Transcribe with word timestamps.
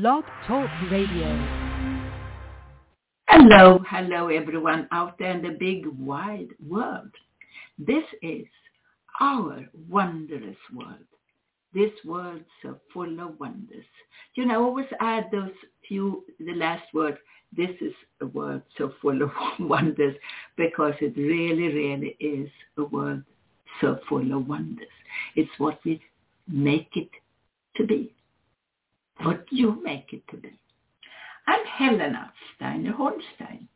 Blog 0.00 0.24
Talk 0.48 0.68
Radio. 0.90 1.28
Hello, 3.28 3.78
hello 3.88 4.26
everyone 4.26 4.88
out 4.90 5.16
there 5.20 5.30
in 5.30 5.40
the 5.40 5.56
big 5.60 5.86
wide 5.86 6.48
world. 6.68 7.12
This 7.78 8.02
is 8.20 8.44
our 9.20 9.64
wondrous 9.88 10.56
world. 10.74 11.06
This 11.72 11.92
world 12.04 12.40
so 12.60 12.76
full 12.92 13.20
of 13.20 13.38
wonders. 13.38 13.84
You 14.34 14.46
know, 14.46 14.64
always 14.64 14.88
add 14.98 15.28
those 15.30 15.52
few, 15.86 16.24
the 16.40 16.54
last 16.54 16.92
word, 16.92 17.16
this 17.56 17.70
is 17.80 17.94
a 18.20 18.26
world 18.26 18.62
so 18.76 18.94
full 19.00 19.22
of 19.22 19.30
wonders 19.60 20.16
because 20.56 20.94
it 21.00 21.16
really, 21.16 21.72
really 21.72 22.16
is 22.18 22.50
a 22.78 22.82
world 22.82 23.22
so 23.80 24.00
full 24.08 24.36
of 24.36 24.48
wonders. 24.48 24.88
It's 25.36 25.56
what 25.58 25.78
we 25.84 26.02
make 26.48 26.88
it 26.96 27.10
to 27.76 27.86
be. 27.86 28.12
What 29.22 29.46
you 29.50 29.82
make 29.82 30.12
it 30.12 30.26
to 30.28 30.36
be. 30.36 30.58
I'm 31.46 31.64
Helena 31.66 32.32
Steiner 32.56 32.92
Hornstein, 32.92 33.66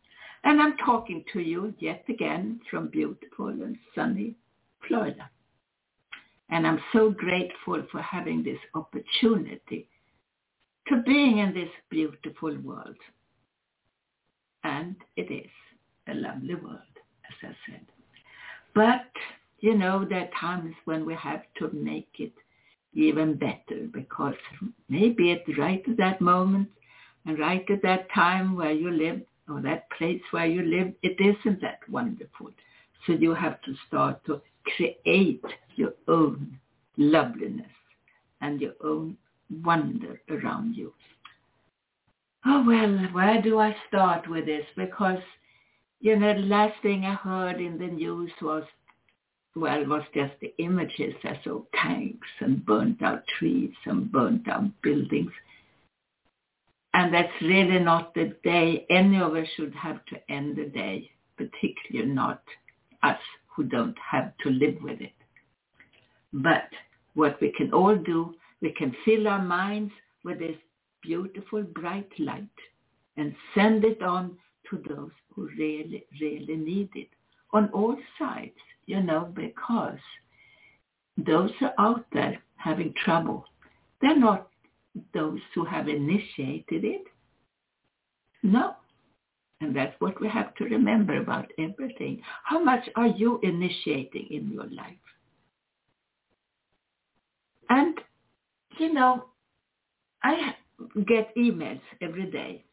and 0.45 0.61
I'm 0.61 0.77
talking 0.79 1.25
to 1.33 1.41
you 1.41 1.75
yet 1.79 2.05
again 2.09 2.61
from 2.71 2.89
beautiful 2.89 3.49
and 3.49 3.77
sunny 3.95 4.35
Florida. 4.87 5.31
And 6.51 6.67
I'm 6.67 6.81
so 6.93 7.11
grateful 7.11 7.83
for 7.93 8.01
having 8.01 8.43
this 8.43 8.59
opportunity 8.75 9.89
to 10.89 11.03
being 11.03 11.39
in 11.39 11.53
this 11.53 11.69
beautiful 11.91 12.57
world. 12.63 12.97
And 14.65 14.97
it 15.17 15.31
is 15.31 15.51
a 16.09 16.15
lovely 16.15 16.55
world, 16.55 16.79
as 17.29 17.51
I 17.51 17.71
said. 17.71 17.87
But, 18.75 19.11
you 19.61 19.77
know, 19.77 20.07
there 20.09 20.21
are 20.21 20.41
times 20.41 20.75
when 20.85 21.05
we 21.05 21.15
have 21.15 21.43
to 21.59 21.71
make 21.73 22.09
it 22.19 22.33
even 22.99 23.35
better 23.37 23.87
because 23.93 24.35
maybe 24.89 25.31
at 25.31 25.43
right 25.57 25.83
at 25.89 25.97
that 25.97 26.21
moment 26.21 26.69
and 27.27 27.39
right 27.39 27.65
at 27.71 27.83
that 27.83 28.11
time 28.13 28.57
where 28.57 28.73
you 28.73 28.91
live 28.91 29.21
or 29.49 29.61
that 29.63 29.89
place 29.97 30.21
where 30.33 30.47
you 30.47 30.63
live, 30.63 30.93
it 31.03 31.17
isn't 31.21 31.61
that 31.63 31.79
wonderful. 31.89 32.51
So 33.07 33.13
you 33.13 33.35
have 33.35 33.63
to 33.63 33.75
start 33.87 34.25
to 34.27 34.41
create 34.77 35.45
your 35.77 35.95
own 36.09 36.59
loveliness 36.97 37.71
and 38.41 38.61
your 38.61 38.75
own 38.83 39.17
wonder 39.65 40.21
around 40.29 40.75
you. 40.75 40.93
Oh, 42.45 42.65
well, 42.67 42.99
where 43.13 43.41
do 43.41 43.59
I 43.59 43.77
start 43.89 44.29
with 44.29 44.47
this? 44.47 44.65
Because, 44.77 45.23
you 46.01 46.17
know, 46.19 46.35
the 46.35 46.41
last 46.41 46.75
thing 46.83 47.05
I 47.05 47.15
heard 47.15 47.61
in 47.61 47.79
the 47.79 47.87
news 47.87 48.33
was 48.43 48.65
well, 49.61 49.85
was 49.87 50.03
just 50.15 50.33
the 50.41 50.55
images 50.59 51.15
I 51.25 51.41
saw 51.45 51.63
tanks 51.83 52.29
and 52.41 52.65
burnt 52.65 53.03
out 53.03 53.23
trees 53.39 53.73
and 53.87 54.11
burnt 54.11 54.49
out 54.49 54.65
buildings. 54.83 55.33
And 56.95 57.13
that's 57.13 57.43
really 57.43 57.79
not 57.79 58.15
the 58.15 58.37
day 58.45 58.87
any 58.91 59.21
of 59.21 59.35
us 59.35 59.47
should 59.57 59.75
have 59.75 60.05
to 60.07 60.33
end 60.33 60.57
the 60.57 60.67
day, 60.67 61.11
particularly 61.37 62.13
not 62.13 62.43
us 63.03 63.21
who 63.55 63.65
don't 63.65 63.97
have 64.11 64.33
to 64.43 64.51
live 64.51 64.77
with 64.83 65.01
it. 65.01 65.13
But 66.33 66.69
what 67.15 67.41
we 67.41 67.53
can 67.57 67.73
all 67.73 67.97
do, 67.97 68.35
we 68.61 68.73
can 68.73 68.95
fill 69.05 69.29
our 69.29 69.43
minds 69.43 69.93
with 70.25 70.39
this 70.39 70.57
beautiful 71.03 71.63
bright 71.63 72.11
light 72.19 72.45
and 73.17 73.35
send 73.55 73.85
it 73.85 74.03
on 74.03 74.37
to 74.71 74.83
those 74.89 75.11
who 75.35 75.49
really, 75.59 76.05
really 76.21 76.57
need 76.57 76.91
it 76.95 77.09
on 77.53 77.69
all 77.71 77.97
sides 78.19 78.59
you 78.89 79.03
know, 79.03 79.31
because 79.35 79.99
those 81.19 81.51
are 81.61 81.75
out 81.79 82.07
there 82.13 82.39
having 82.57 82.95
trouble. 83.05 83.45
They're 84.01 84.19
not 84.19 84.49
those 85.13 85.41
who 85.55 85.65
have 85.67 85.89
initiated 85.89 86.85
it. 86.85 87.03
No. 88.43 88.75
And 89.61 89.77
that's 89.77 89.95
what 89.99 90.21
we 90.21 90.29
have 90.29 90.55
to 90.55 90.65
remember 90.65 91.21
about 91.21 91.51
everything. 91.59 92.23
How 92.45 92.63
much 92.63 92.89
are 92.97 93.09
you 93.09 93.41
initiating 93.43 94.29
in 94.31 94.51
your 94.53 94.67
life? 94.71 94.97
And, 97.69 97.99
you 98.79 98.95
know, 98.95 99.27
I 100.23 100.55
get 101.07 101.37
emails 101.37 101.81
every 102.01 102.31
day. 102.31 102.65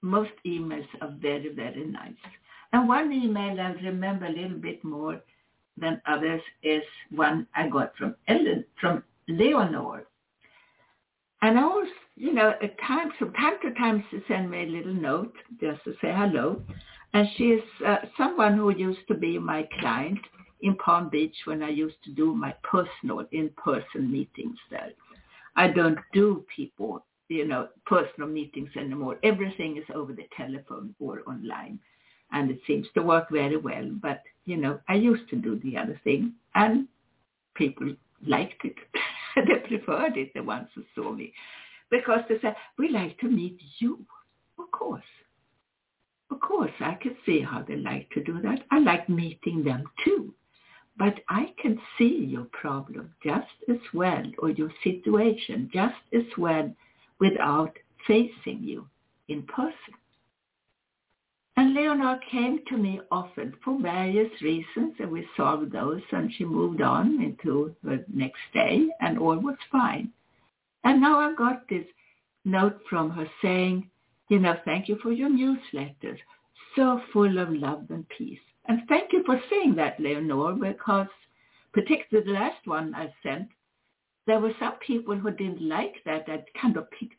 Most 0.00 0.30
emails 0.46 0.86
are 1.00 1.12
very, 1.20 1.52
very 1.52 1.86
nice. 1.86 2.12
And 2.72 2.88
one 2.88 3.12
email 3.12 3.60
I 3.60 3.72
remember 3.84 4.26
a 4.26 4.30
little 4.30 4.58
bit 4.58 4.82
more 4.84 5.20
than 5.76 6.00
others 6.06 6.40
is 6.62 6.82
one 7.10 7.46
I 7.54 7.68
got 7.68 7.96
from 7.96 8.16
Ellen, 8.28 8.64
from 8.80 9.02
Leonore. 9.28 10.06
And 11.42 11.58
I 11.58 11.62
always, 11.62 11.90
you 12.16 12.32
know, 12.32 12.54
at 12.62 12.78
times, 12.80 13.12
from 13.18 13.32
time 13.34 13.54
to 13.62 13.74
time, 13.74 14.04
she 14.10 14.20
sent 14.26 14.50
me 14.50 14.62
a 14.62 14.66
little 14.66 14.94
note 14.94 15.34
just 15.60 15.84
to 15.84 15.92
say 16.00 16.12
hello. 16.14 16.62
And 17.12 17.28
she 17.36 17.44
is 17.44 17.62
uh, 17.86 17.98
someone 18.16 18.56
who 18.56 18.70
used 18.70 19.06
to 19.08 19.14
be 19.14 19.38
my 19.38 19.68
client 19.80 20.18
in 20.62 20.74
Palm 20.76 21.08
Beach 21.10 21.36
when 21.44 21.62
I 21.62 21.68
used 21.68 22.02
to 22.04 22.10
do 22.12 22.34
my 22.34 22.54
personal 22.62 23.26
in-person 23.32 24.10
meetings 24.10 24.58
there. 24.70 24.90
I 25.56 25.68
don't 25.68 25.98
do 26.12 26.44
people, 26.54 27.04
you 27.28 27.46
know, 27.46 27.68
personal 27.86 28.28
meetings 28.28 28.70
anymore. 28.76 29.18
Everything 29.22 29.76
is 29.76 29.84
over 29.94 30.12
the 30.12 30.26
telephone 30.36 30.94
or 30.98 31.22
online 31.26 31.78
and 32.32 32.50
it 32.50 32.60
seems 32.66 32.86
to 32.94 33.02
work 33.02 33.28
very 33.30 33.56
well. 33.56 33.90
But, 34.02 34.22
you 34.44 34.56
know, 34.56 34.80
I 34.88 34.94
used 34.94 35.28
to 35.30 35.36
do 35.36 35.58
the 35.60 35.76
other 35.76 36.00
thing 36.04 36.34
and 36.54 36.88
people 37.54 37.94
liked 38.26 38.64
it. 38.64 38.76
they 39.36 39.68
preferred 39.68 40.16
it, 40.16 40.32
the 40.34 40.42
ones 40.42 40.68
who 40.74 40.82
saw 40.94 41.12
me. 41.12 41.32
Because 41.90 42.20
they 42.28 42.36
said, 42.40 42.56
we 42.78 42.88
like 42.88 43.18
to 43.20 43.28
meet 43.28 43.60
you. 43.78 44.04
Of 44.58 44.70
course. 44.72 45.02
Of 46.30 46.40
course, 46.40 46.72
I 46.80 46.94
can 46.94 47.16
see 47.24 47.40
how 47.40 47.62
they 47.62 47.76
like 47.76 48.10
to 48.10 48.22
do 48.22 48.40
that. 48.42 48.64
I 48.70 48.80
like 48.80 49.08
meeting 49.08 49.62
them 49.62 49.84
too. 50.04 50.34
But 50.98 51.20
I 51.28 51.52
can 51.60 51.78
see 51.98 52.24
your 52.28 52.46
problem 52.52 53.14
just 53.22 53.46
as 53.68 53.78
well 53.92 54.24
or 54.38 54.50
your 54.50 54.70
situation 54.82 55.70
just 55.72 55.94
as 56.12 56.24
well 56.38 56.74
without 57.20 57.76
facing 58.06 58.62
you 58.62 58.88
in 59.28 59.42
person. 59.42 59.94
And 61.58 61.72
Leonore 61.72 62.20
came 62.30 62.60
to 62.68 62.76
me 62.76 63.00
often 63.10 63.54
for 63.64 63.80
various 63.80 64.30
reasons, 64.42 64.94
and 64.98 65.10
we 65.10 65.26
solved 65.36 65.72
those, 65.72 66.02
and 66.12 66.30
she 66.34 66.44
moved 66.44 66.82
on 66.82 67.22
into 67.22 67.74
the 67.82 68.04
next 68.12 68.40
day, 68.52 68.88
and 69.00 69.18
all 69.18 69.38
was 69.38 69.56
fine. 69.72 70.12
And 70.84 71.00
now 71.00 71.18
I 71.18 71.34
got 71.34 71.66
this 71.68 71.86
note 72.44 72.78
from 72.90 73.10
her 73.10 73.26
saying, 73.40 73.88
you 74.28 74.38
know, 74.38 74.56
thank 74.64 74.88
you 74.88 74.98
for 75.02 75.12
your 75.12 75.30
newsletters, 75.30 76.18
so 76.74 77.00
full 77.12 77.38
of 77.38 77.50
love 77.50 77.86
and 77.88 78.06
peace. 78.08 78.38
And 78.66 78.82
thank 78.88 79.12
you 79.12 79.22
for 79.24 79.40
saying 79.48 79.76
that, 79.76 79.98
Leonore, 79.98 80.52
because 80.52 81.08
particularly 81.72 82.32
the 82.32 82.38
last 82.38 82.66
one 82.66 82.94
I 82.94 83.12
sent, 83.22 83.48
there 84.26 84.40
were 84.40 84.52
some 84.58 84.74
people 84.86 85.16
who 85.16 85.30
didn't 85.30 85.62
like 85.62 85.94
that. 86.04 86.24
I 86.28 86.44
kind 86.60 86.76
of 86.76 86.90
picked 86.90 87.14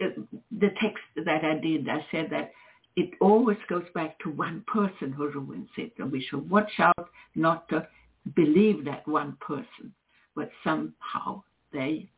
uh, 0.00 0.20
the 0.50 0.70
text 0.80 1.02
that 1.16 1.44
I 1.44 1.58
did. 1.58 1.88
I 1.88 2.06
said 2.10 2.28
that 2.30 2.52
it 2.96 3.10
always 3.20 3.58
goes 3.68 3.86
back 3.94 4.18
to 4.20 4.30
one 4.30 4.64
person 4.66 5.12
who 5.12 5.28
ruins 5.28 5.70
it. 5.76 5.92
And 5.98 6.12
we 6.12 6.22
should 6.28 6.48
watch 6.50 6.72
out 6.78 7.08
not 7.34 7.68
to 7.70 7.86
believe 8.34 8.84
that 8.84 9.06
one 9.08 9.36
person, 9.40 9.92
but 10.36 10.50
somehow 10.62 11.42
they 11.72 12.08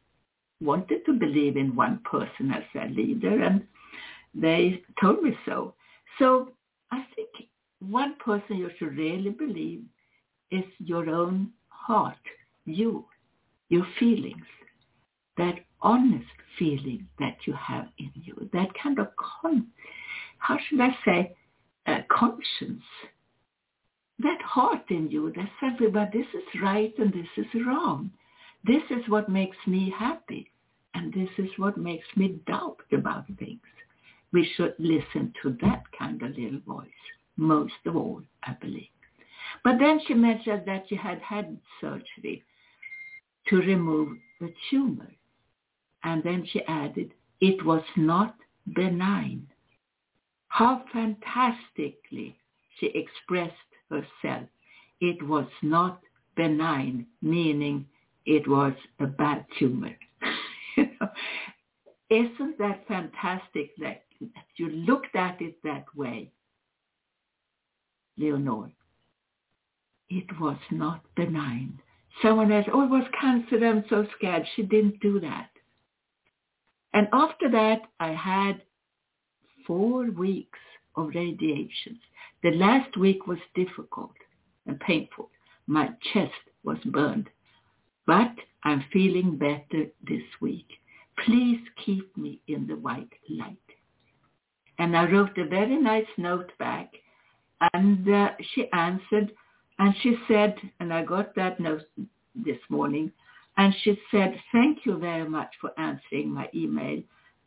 wanted 0.61 1.05
to 1.07 1.13
believe 1.13 1.57
in 1.57 1.77
one 1.77 2.01
person 2.05 2.51
as 2.51 2.63
their 2.73 2.89
leader 2.89 3.43
and 3.43 3.63
they 4.35 4.83
told 5.01 5.23
me 5.23 5.37
so. 5.47 5.75
So 6.19 6.51
I 6.91 7.05
think 7.15 7.29
one 7.81 8.17
person 8.17 8.57
you 8.57 8.71
should 8.79 8.97
really 8.97 9.31
believe 9.31 9.83
is 10.51 10.65
your 10.79 11.09
own 11.09 11.51
heart, 11.69 12.17
you, 12.65 13.05
your 13.69 13.87
feelings, 13.99 14.47
that 15.37 15.57
honest 15.81 16.25
feeling 16.59 17.07
that 17.19 17.37
you 17.47 17.53
have 17.53 17.89
in 17.99 18.11
you, 18.15 18.49
that 18.53 18.69
kind 18.81 18.99
of 18.99 19.09
con- 19.17 19.67
how 20.45 20.59
should 20.69 20.81
I 20.81 20.95
say, 21.07 21.35
conscience. 22.11 22.85
That 24.19 24.41
heart 24.43 24.85
in 24.91 25.11
you 25.11 25.33
that 25.35 25.49
says, 25.59 25.91
but 25.91 26.13
this 26.13 26.27
is 26.35 26.61
right 26.63 26.93
and 26.99 27.13
this 27.13 27.27
is 27.39 27.67
wrong. 27.67 28.11
This 28.63 28.83
is 28.91 29.09
what 29.09 29.29
makes 29.31 29.57
me 29.67 29.93
happy. 29.99 30.51
And 30.93 31.13
this 31.15 31.31
is 31.39 31.51
what 31.57 31.79
makes 31.79 32.07
me 32.15 32.41
doubt 32.47 32.77
about 32.93 33.25
things. 33.39 33.61
We 34.33 34.49
should 34.55 34.75
listen 34.79 35.33
to 35.43 35.57
that 35.63 35.83
kind 35.99 36.23
of 36.23 36.37
little 36.37 36.61
voice, 36.67 36.89
most 37.37 37.73
of 37.87 37.97
all, 37.97 38.23
I 38.43 38.53
believe. 38.61 38.89
But 39.65 39.79
then 39.79 39.99
she 40.07 40.13
mentioned 40.13 40.65
that 40.67 40.85
she 40.89 40.97
had 40.97 41.21
had 41.21 41.59
surgery 41.81 42.43
to 43.49 43.57
remove 43.57 44.19
the 44.41 44.53
tumor. 44.71 45.11
And 46.03 46.23
then 46.23 46.47
she 46.53 46.61
added, 46.69 47.15
it 47.41 47.65
was 47.65 47.83
not 47.97 48.37
benign. 48.75 49.49
How 50.55 50.85
fantastically 50.93 52.39
she 52.79 52.87
expressed 52.87 53.55
herself. 53.91 54.49
It 55.01 55.21
was 55.27 55.49
not 55.63 56.01
benign, 56.37 57.07
meaning 57.21 57.87
it 58.25 58.47
was 58.47 58.73
a 59.01 59.07
bad 59.07 59.47
tumor. 59.59 59.97
Isn't 62.09 62.57
that 62.59 62.87
fantastic 62.87 63.75
that 63.79 64.05
you 64.55 64.69
looked 64.69 65.17
at 65.17 65.43
it 65.43 65.61
that 65.65 65.87
way, 65.97 66.31
Leonore? 68.17 68.71
It 70.09 70.39
was 70.39 70.59
not 70.71 71.03
benign. 71.17 71.81
Someone 72.23 72.53
else, 72.53 72.67
oh, 72.73 72.85
it 72.85 72.91
was 72.91 73.09
cancer, 73.21 73.57
I'm 73.67 73.85
so 73.91 74.07
scared. 74.17 74.47
She 74.55 74.63
didn't 74.63 75.01
do 75.01 75.19
that. 75.19 75.51
And 76.93 77.09
after 77.13 77.51
that, 77.51 77.81
I 77.99 78.13
had 78.13 78.63
four 79.67 80.11
weeks 80.11 80.59
of 80.97 81.09
radiations. 81.15 81.99
The 82.43 82.53
last 82.53 82.97
week 82.97 83.27
was 83.27 83.39
difficult 83.55 84.13
and 84.67 84.79
painful. 84.81 85.31
My 85.67 85.91
chest 86.13 86.33
was 86.63 86.79
burned. 86.87 87.29
But 88.07 88.33
I'm 88.65 88.85
feeling 88.93 89.37
better 89.37 89.87
this 90.07 90.23
week. 90.41 90.67
Please 91.25 91.61
keep 91.85 92.17
me 92.17 92.41
in 92.49 92.67
the 92.67 92.77
white 92.77 93.13
light. 93.31 93.57
And 94.79 94.97
I 94.97 95.11
wrote 95.11 95.39
a 95.39 95.47
very 95.47 95.81
nice 95.81 96.07
note 96.19 96.51
back 96.59 96.93
and 97.73 98.09
uh, 98.09 98.31
she 98.55 98.69
answered 98.73 99.33
and 99.79 99.95
she 100.03 100.17
said, 100.29 100.57
and 100.81 100.93
I 100.93 101.05
got 101.05 101.35
that 101.35 101.59
note 101.59 101.83
this 102.35 102.59
morning, 102.69 103.11
and 103.57 103.75
she 103.83 103.99
said, 104.11 104.35
thank 104.53 104.85
you 104.85 104.99
very 104.99 105.29
much 105.29 105.49
for 105.61 105.73
answering 105.79 106.31
my 106.31 106.49
email 106.55 107.03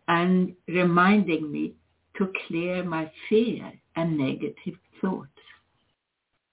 and 0.07 0.53
reminding 0.67 1.51
me 1.51 1.73
to 2.17 2.31
clear 2.47 2.83
my 2.83 3.11
fear 3.29 3.71
and 3.95 4.17
negative 4.17 4.75
thoughts. 5.01 5.29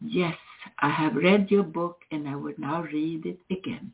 Yes, 0.00 0.36
I 0.80 0.90
have 0.90 1.14
read 1.14 1.50
your 1.50 1.62
book 1.62 1.98
and 2.10 2.28
I 2.28 2.36
will 2.36 2.54
now 2.58 2.82
read 2.82 3.26
it 3.26 3.38
again. 3.50 3.92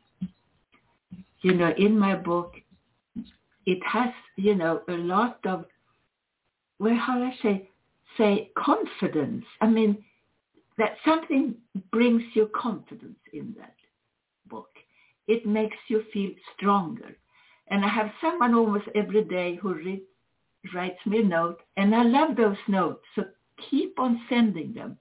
You 1.41 1.53
know, 1.53 1.73
in 1.77 1.97
my 1.97 2.15
book, 2.15 2.55
it 3.65 3.79
has, 3.85 4.09
you 4.35 4.55
know, 4.55 4.81
a 4.87 4.93
lot 4.93 5.39
of, 5.45 5.65
well, 6.79 6.95
how 6.95 7.17
do 7.17 7.23
I 7.25 7.35
say, 7.41 7.69
say 8.17 8.51
confidence. 8.57 9.45
I 9.61 9.67
mean, 9.67 10.03
that 10.77 10.95
something 11.05 11.55
brings 11.91 12.23
you 12.33 12.49
confidence 12.55 13.19
in 13.33 13.55
that 13.59 13.75
book. 14.47 14.69
It 15.27 15.45
makes 15.45 15.77
you 15.87 16.03
feel 16.11 16.31
stronger. 16.55 17.15
And 17.69 17.85
I 17.85 17.87
have 17.87 18.11
someone 18.19 18.53
almost 18.53 18.85
every 18.95 19.23
day 19.23 19.55
who 19.61 19.73
read, 19.73 20.01
writes 20.73 20.99
me 21.05 21.19
a 21.19 21.23
note, 21.23 21.61
and 21.77 21.95
I 21.95 22.03
love 22.03 22.35
those 22.35 22.57
notes. 22.67 23.03
So 23.15 23.25
keep 23.69 23.99
on 23.99 24.21
sending 24.29 24.73
them, 24.73 24.97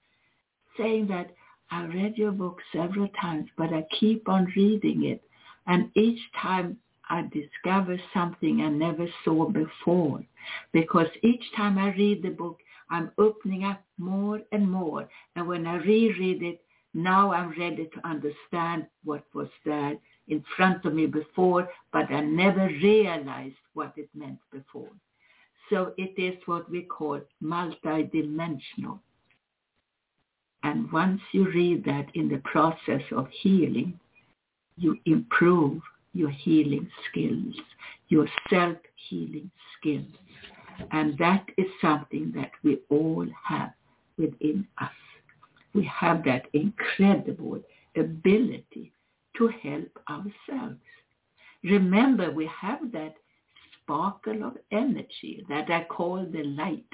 saying 0.77 1.09
that 1.09 1.35
I 1.71 1.85
read 1.85 2.17
your 2.17 2.33
book 2.33 2.61
several 2.73 3.09
times, 3.21 3.49
but 3.57 3.73
I 3.73 3.87
keep 3.99 4.29
on 4.29 4.53
reading 4.57 5.05
it. 5.05 5.23
And 5.67 5.91
each 5.95 6.21
time 6.41 6.79
I 7.09 7.29
discover 7.33 7.99
something 8.15 8.61
I 8.61 8.69
never 8.69 9.07
saw 9.25 9.49
before. 9.49 10.25
Because 10.73 11.09
each 11.23 11.45
time 11.57 11.79
I 11.79 11.95
read 11.95 12.23
the 12.23 12.31
book, 12.31 12.59
I'm 12.91 13.13
opening 13.19 13.65
up 13.65 13.83
more 13.99 14.41
and 14.53 14.71
more. 14.71 15.09
And 15.37 15.47
when 15.47 15.67
I 15.67 15.77
reread 15.77 16.43
it, 16.43 16.63
now 16.93 17.33
I'm 17.33 17.51
ready 17.59 17.89
to 17.95 18.07
understand 18.07 18.87
what 19.05 19.25
was 19.33 19.49
there 19.65 19.97
in 20.27 20.45
front 20.57 20.85
of 20.85 20.95
me 20.95 21.07
before, 21.07 21.69
but 21.93 22.11
I 22.11 22.21
never 22.21 22.67
realized 22.67 23.55
what 23.75 23.93
it 23.97 24.09
meant 24.15 24.39
before. 24.51 24.91
So 25.71 25.95
it 25.97 26.21
is 26.21 26.37
what 26.47 26.69
we 26.71 26.83
call 26.83 27.21
multidimensional. 27.43 28.99
And 30.63 30.93
once 30.93 31.21
you 31.33 31.51
read 31.51 31.85
that 31.85 32.07
in 32.15 32.29
the 32.29 32.43
process 32.45 33.03
of 33.13 33.29
healing, 33.31 33.99
you 34.77 34.99
improve 35.07 35.81
your 36.13 36.31
healing 36.31 36.91
skills, 37.09 37.55
your 38.09 38.27
self-healing 38.51 39.51
skills. 39.79 40.13
And 40.91 41.17
that 41.19 41.47
is 41.57 41.67
something 41.81 42.33
that 42.35 42.51
we 42.63 42.79
all 42.89 43.27
have 43.47 43.73
within 44.19 44.67
us. 44.81 44.91
We 45.75 45.85
have 45.85 46.25
that 46.25 46.47
incredible 46.53 47.61
ability 47.97 48.93
to 49.37 49.49
help 49.63 49.99
ourselves. 50.09 50.81
Remember, 51.63 52.31
we 52.31 52.51
have 52.61 52.91
that 52.93 53.15
sparkle 53.91 54.45
of 54.45 54.57
energy 54.71 55.45
that 55.49 55.69
I 55.69 55.85
call 55.85 56.25
the 56.25 56.45
light 56.45 56.85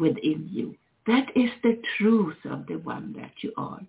within 0.00 0.48
you. 0.50 0.74
That 1.06 1.28
is 1.36 1.50
the 1.62 1.80
truth 1.96 2.36
of 2.44 2.66
the 2.66 2.78
one 2.78 3.14
that 3.16 3.32
you 3.42 3.52
are. 3.56 3.80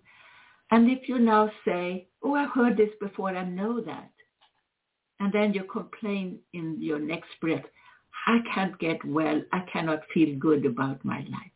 And 0.70 0.88
if 0.88 1.08
you 1.08 1.18
now 1.18 1.50
say, 1.64 2.06
oh, 2.22 2.34
I've 2.34 2.50
heard 2.50 2.76
this 2.76 2.90
before, 3.00 3.30
I 3.30 3.44
know 3.44 3.80
that. 3.80 4.10
And 5.20 5.32
then 5.32 5.52
you 5.52 5.64
complain 5.64 6.38
in 6.52 6.76
your 6.80 6.98
next 6.98 7.28
breath, 7.40 7.64
I 8.26 8.38
can't 8.54 8.78
get 8.78 9.04
well. 9.04 9.42
I 9.52 9.60
cannot 9.72 10.00
feel 10.12 10.36
good 10.38 10.64
about 10.64 11.04
my 11.04 11.18
life. 11.18 11.54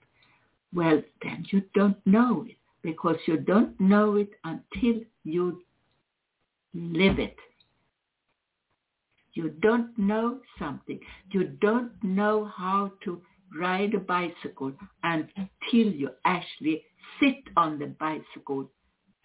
Well, 0.75 1.03
then 1.23 1.47
you 1.51 1.63
don't 1.75 1.99
know 2.07 2.45
it 2.49 2.57
because 2.83 3.17
you 3.27 3.39
don't 3.39 3.79
know 3.81 4.17
it 4.17 4.31
until 4.45 5.03
you 5.25 5.63
live 6.75 7.19
it. 7.19 7.37
You 9.39 9.51
don't 9.63 9.97
know 9.97 10.41
something. 10.59 10.99
You 11.31 11.45
don't 11.61 11.93
know 12.03 12.47
how 12.57 12.91
to 13.05 13.23
ride 13.57 13.95
a 13.95 14.01
bicycle 14.01 14.73
until 15.05 15.93
you 15.93 16.11
actually 16.25 16.83
sit 17.21 17.37
on 17.57 17.79
the 17.79 17.87
bicycle 17.87 18.69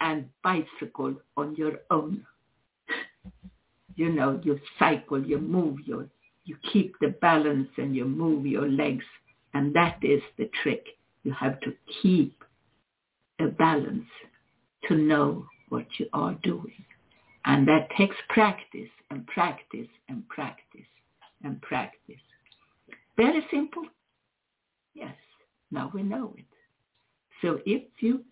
and 0.02 0.30
bicycle 0.44 1.16
on 1.36 1.56
your 1.56 1.80
own. 1.90 2.24
You 3.96 4.12
know, 4.12 4.40
you 4.44 4.60
cycle, 4.80 5.24
you 5.24 5.38
move 5.40 5.78
your 5.86 6.08
you 6.46 6.58
keep 6.72 6.96
the 7.00 7.10
balance 7.22 7.70
and 7.78 7.96
you 7.96 8.06
move 8.06 8.46
your 8.46 8.68
legs. 8.68 9.06
And 9.54 9.74
that 9.76 9.98
is 10.04 10.22
the 10.38 10.50
trick. 10.62 10.84
You 11.24 11.32
have 11.32 11.60
to 11.62 11.74
keep 12.02 12.44
a 13.40 13.48
balance 13.48 14.10
to 14.88 14.96
know 14.96 15.46
what 15.70 15.86
you 16.00 16.08
are 16.14 16.34
doing. 16.44 16.86
And 17.46 17.68
that 17.68 17.90
takes 17.98 18.16
practice 18.30 18.90
and 19.10 19.26
practice 19.28 19.88
and 20.10 20.28
practice 20.30 20.88
and 21.44 21.62
practice. 21.62 22.22
Very 23.18 23.46
simple. 23.52 23.84
Yes, 24.94 25.16
now 25.72 25.92
we 25.94 26.04
know 26.04 26.34
it. 26.38 26.46
So 27.42 27.60
if 27.66 27.84
you 28.00 28.24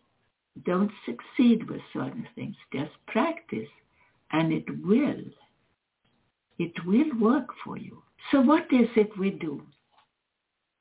don't 0.66 0.92
succeed 1.06 1.70
with 1.70 1.82
certain 1.94 2.28
things, 2.36 2.56
just 2.74 2.92
practice 3.08 3.70
and 4.32 4.54
it 4.54 4.66
will 4.86 5.24
it 6.62 6.74
will 6.86 7.20
work 7.20 7.50
for 7.64 7.78
you. 7.78 8.04
So 8.32 8.40
what 8.40 8.72
is 8.72 8.88
it 8.96 9.18
we 9.18 9.32
do 9.32 9.64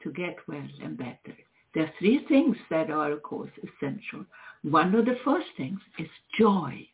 to 0.03 0.12
get 0.12 0.37
well 0.47 0.69
and 0.83 0.99
better? 0.99 1.35
There 1.75 1.85
are 1.85 1.93
three 1.99 2.25
things 2.28 2.57
that 2.69 2.90
are, 2.90 3.12
of 3.12 3.23
course, 3.23 3.50
essential. 3.62 4.26
One 4.62 4.95
of 4.95 5.07
the 5.07 5.16
first 5.25 5.47
things 5.57 5.81
is 5.99 6.09
joy. 6.38 6.87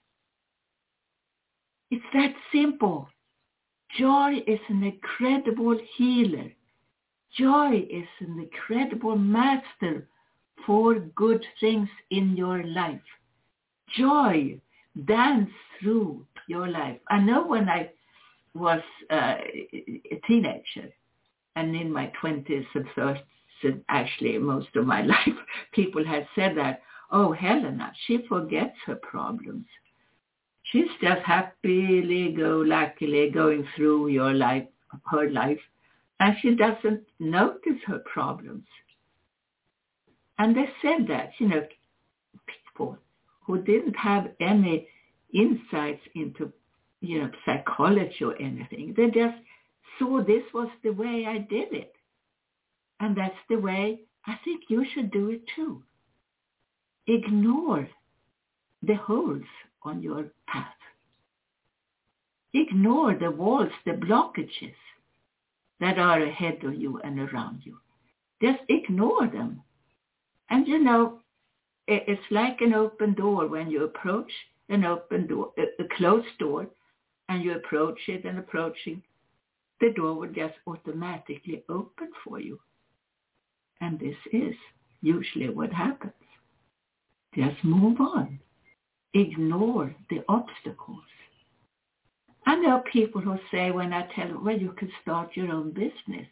It's 1.91 2.05
that 2.13 2.35
simple. 2.53 3.09
Joy 3.99 4.43
is 4.47 4.61
an 4.69 4.83
incredible 4.83 5.79
healer. 5.97 6.51
Joy 7.39 7.87
is 7.91 8.09
an 8.21 8.41
incredible 8.41 9.17
master 9.17 10.09
for 10.67 10.99
good 11.15 11.45
things 11.61 11.89
in 12.11 12.37
your 12.37 12.65
life. 12.65 13.01
Joy 13.97 14.61
dance 15.05 15.51
through 15.79 16.27
your 16.49 16.69
life. 16.69 16.99
I 17.09 17.19
know 17.19 17.47
when 17.47 17.69
I 17.69 17.91
was 18.55 18.81
uh, 19.11 19.37
a 20.11 20.21
teenager 20.27 20.91
and 21.57 21.77
in 21.77 21.93
my 21.93 22.11
20s 22.23 22.67
and 22.75 22.87
30s, 22.97 23.83
actually 23.89 24.39
most 24.39 24.75
of 24.75 24.87
my 24.87 25.03
life, 25.17 25.39
people 25.73 26.05
had 26.05 26.27
said 26.35 26.57
that, 26.57 26.83
oh, 27.11 27.33
Helena, 27.33 27.93
she 28.07 28.25
forgets 28.29 28.77
her 28.87 28.97
problems. 28.97 29.67
She's 30.71 30.91
just 31.01 31.23
happily 31.23 32.35
go 32.37 32.59
luckily 32.67 33.31
going 33.31 33.67
through 33.77 34.09
your 34.09 34.35
life, 34.35 34.67
her 35.11 35.31
life, 35.31 35.61
and 36.21 36.37
she 36.41 36.55
doesn't 36.55 37.05
notice 37.19 37.81
her 37.87 38.01
problems. 38.01 38.67
And 40.39 40.57
they 40.57 40.69
said 40.83 41.07
that, 41.09 41.31
you 41.39 41.49
know, 41.49 41.67
people 42.47 42.99
who 43.47 43.63
didn't 43.63 43.95
have 43.95 44.29
any 44.41 44.89
insights 45.33 46.03
into 46.15 46.53
you 47.01 47.21
know, 47.21 47.31
psychology 47.45 48.25
or 48.25 48.35
anything. 48.41 48.95
They 48.97 49.07
just 49.07 49.37
saw 49.99 50.23
this 50.23 50.43
was 50.53 50.69
the 50.83 50.91
way 50.91 51.27
I 51.29 51.39
did 51.39 51.73
it. 51.73 51.93
And 53.01 53.17
that's 53.17 53.37
the 53.49 53.57
way 53.57 54.01
I 54.27 54.39
think 54.45 54.65
you 54.69 54.85
should 54.95 55.11
do 55.11 55.31
it 55.31 55.43
too. 55.55 55.83
Ignore 57.07 57.89
the 58.83 58.95
holes 58.95 59.45
on 59.87 60.03
your 60.03 60.27
path. 60.47 60.67
Ignore 62.53 63.17
the 63.17 63.31
walls, 63.31 63.73
the 63.85 63.93
blockages 63.93 64.75
that 65.81 65.99
are 65.99 66.23
ahead 66.23 66.65
of 66.65 66.75
you 66.75 67.01
and 67.03 67.19
around 67.19 67.61
you. 67.65 67.79
Just 68.43 68.61
ignore 68.69 69.27
them. 69.27 69.63
And 70.51 70.67
you 70.67 70.83
know, 70.83 71.21
it's 71.87 72.31
like 72.31 72.61
an 72.61 72.75
open 72.75 73.15
door 73.15 73.47
when 73.47 73.71
you 73.71 73.85
approach 73.85 74.31
an 74.69 74.85
open 74.85 75.27
door, 75.27 75.53
a 75.59 75.85
closed 75.97 76.39
door, 76.39 76.67
and 77.29 77.43
you 77.43 77.55
approach 77.55 77.99
it 78.09 78.25
and 78.25 78.39
approaching, 78.39 79.03
the 79.81 79.93
door 79.93 80.15
would 80.15 80.35
just 80.35 80.55
automatically 80.67 81.63
open 81.69 82.09
for 82.25 82.41
you. 82.41 82.59
And 83.81 83.99
this 83.99 84.17
is 84.33 84.55
usually 85.03 85.51
what 85.51 85.73
happens. 85.73 86.13
Just 87.35 87.63
move 87.63 88.01
on. 88.01 88.41
Ignore 89.19 89.97
the 90.11 90.23
obstacles. 90.29 91.01
I 92.45 92.57
know 92.57 92.83
people 92.93 93.23
who 93.23 93.39
say 93.51 93.71
when 93.71 93.95
I 93.95 94.07
tell 94.15 94.29
them, 94.29 94.45
well, 94.45 94.59
you 94.59 94.73
can 94.73 94.93
start 95.01 95.31
your 95.35 95.51
own 95.51 95.71
business 95.71 96.29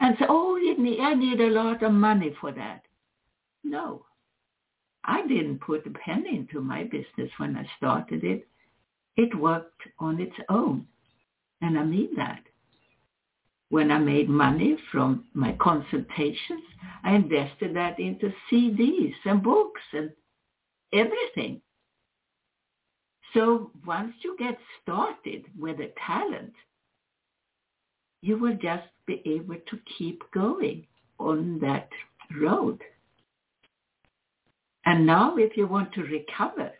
and 0.00 0.16
say, 0.18 0.26
oh, 0.28 0.58
need, 0.78 1.00
I 1.00 1.14
need 1.14 1.40
a 1.40 1.48
lot 1.48 1.82
of 1.82 1.92
money 1.92 2.36
for 2.38 2.52
that. 2.52 2.82
No, 3.64 4.04
I 5.02 5.26
didn't 5.26 5.60
put 5.60 5.86
a 5.86 5.90
penny 5.90 6.36
into 6.36 6.60
my 6.60 6.84
business 6.84 7.30
when 7.38 7.56
I 7.56 7.66
started 7.78 8.22
it. 8.22 8.46
It 9.16 9.34
worked 9.34 9.80
on 9.98 10.20
its 10.20 10.36
own. 10.50 10.86
And 11.62 11.78
I 11.78 11.84
mean 11.84 12.16
that. 12.16 12.42
When 13.70 13.90
I 13.90 13.98
made 13.98 14.28
money 14.28 14.76
from 14.92 15.24
my 15.32 15.52
consultations, 15.58 16.62
I 17.02 17.14
invested 17.14 17.74
that 17.76 17.98
into 17.98 18.30
CDs 18.52 19.14
and 19.24 19.42
books 19.42 19.80
and 19.94 20.10
everything. 20.92 21.62
So 23.34 23.70
once 23.84 24.14
you 24.22 24.36
get 24.38 24.58
started 24.82 25.44
with 25.58 25.80
a 25.80 25.92
talent, 26.06 26.54
you 28.22 28.38
will 28.38 28.56
just 28.56 28.88
be 29.06 29.22
able 29.26 29.56
to 29.68 29.78
keep 29.98 30.22
going 30.32 30.86
on 31.18 31.58
that 31.60 31.88
road. 32.40 32.82
And 34.84 35.06
now 35.06 35.36
if 35.36 35.56
you 35.56 35.66
want 35.66 35.92
to 35.94 36.02
recover 36.02 36.70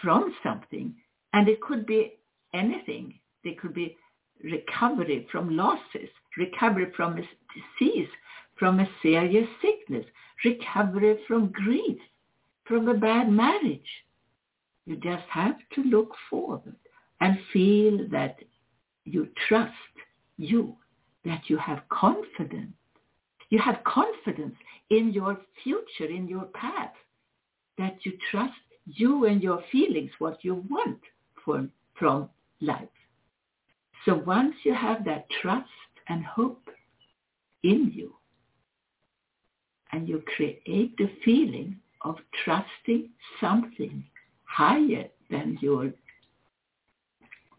from 0.00 0.34
something, 0.42 0.94
and 1.32 1.48
it 1.48 1.60
could 1.60 1.86
be 1.86 2.14
anything, 2.54 3.14
it 3.44 3.58
could 3.60 3.74
be 3.74 3.96
recovery 4.42 5.26
from 5.30 5.56
losses, 5.56 6.08
recovery 6.36 6.92
from 6.96 7.18
a 7.18 7.22
disease, 7.80 8.08
from 8.58 8.80
a 8.80 8.88
serious 9.00 9.48
sickness, 9.60 10.04
recovery 10.44 11.18
from 11.26 11.48
grief, 11.48 11.98
from 12.64 12.88
a 12.88 12.94
bad 12.94 13.30
marriage. 13.30 13.80
You 14.86 14.96
just 14.96 15.24
have 15.30 15.56
to 15.74 15.82
look 15.84 16.12
forward 16.28 16.74
and 17.20 17.38
feel 17.52 18.08
that 18.10 18.36
you 19.04 19.28
trust 19.48 19.72
you, 20.36 20.76
that 21.24 21.42
you 21.46 21.56
have 21.56 21.82
confidence. 21.88 22.72
You 23.50 23.58
have 23.60 23.84
confidence 23.84 24.56
in 24.90 25.12
your 25.12 25.38
future, 25.62 26.10
in 26.10 26.26
your 26.26 26.46
path, 26.46 26.94
that 27.78 27.96
you 28.04 28.12
trust 28.30 28.54
you 28.86 29.26
and 29.26 29.42
your 29.42 29.62
feelings, 29.70 30.10
what 30.18 30.38
you 30.42 30.64
want 30.68 31.00
for, 31.44 31.68
from 31.94 32.28
life. 32.60 32.88
So 34.04 34.14
once 34.26 34.54
you 34.64 34.74
have 34.74 35.04
that 35.04 35.26
trust 35.40 35.68
and 36.08 36.24
hope 36.24 36.68
in 37.62 37.92
you, 37.94 38.14
and 39.92 40.08
you 40.08 40.22
create 40.34 40.96
the 40.96 41.10
feeling 41.24 41.76
of 42.00 42.16
trusting 42.44 43.10
something 43.40 44.02
higher 44.52 45.06
than 45.30 45.58
your 45.60 45.92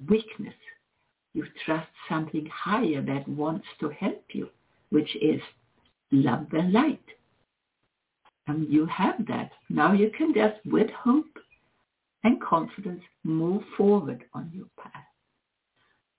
weakness, 0.09 0.53
you 1.33 1.45
trust 1.65 1.89
something 2.07 2.47
higher 2.53 3.01
that 3.01 3.27
wants 3.27 3.65
to 3.79 3.89
help 3.89 4.23
you, 4.33 4.50
which 4.89 5.15
is 5.21 5.41
love 6.12 6.47
and 6.51 6.71
light. 6.71 7.03
And 8.47 8.69
you 8.71 8.85
have 8.88 9.25
that. 9.27 9.51
Now 9.69 9.93
you 9.93 10.12
can 10.15 10.33
just, 10.33 10.55
with 10.65 10.89
hope 10.91 11.39
and 12.23 12.41
confidence, 12.41 13.01
move 13.23 13.63
forward 13.77 14.23
on 14.33 14.51
your 14.53 14.67
path. 14.77 15.03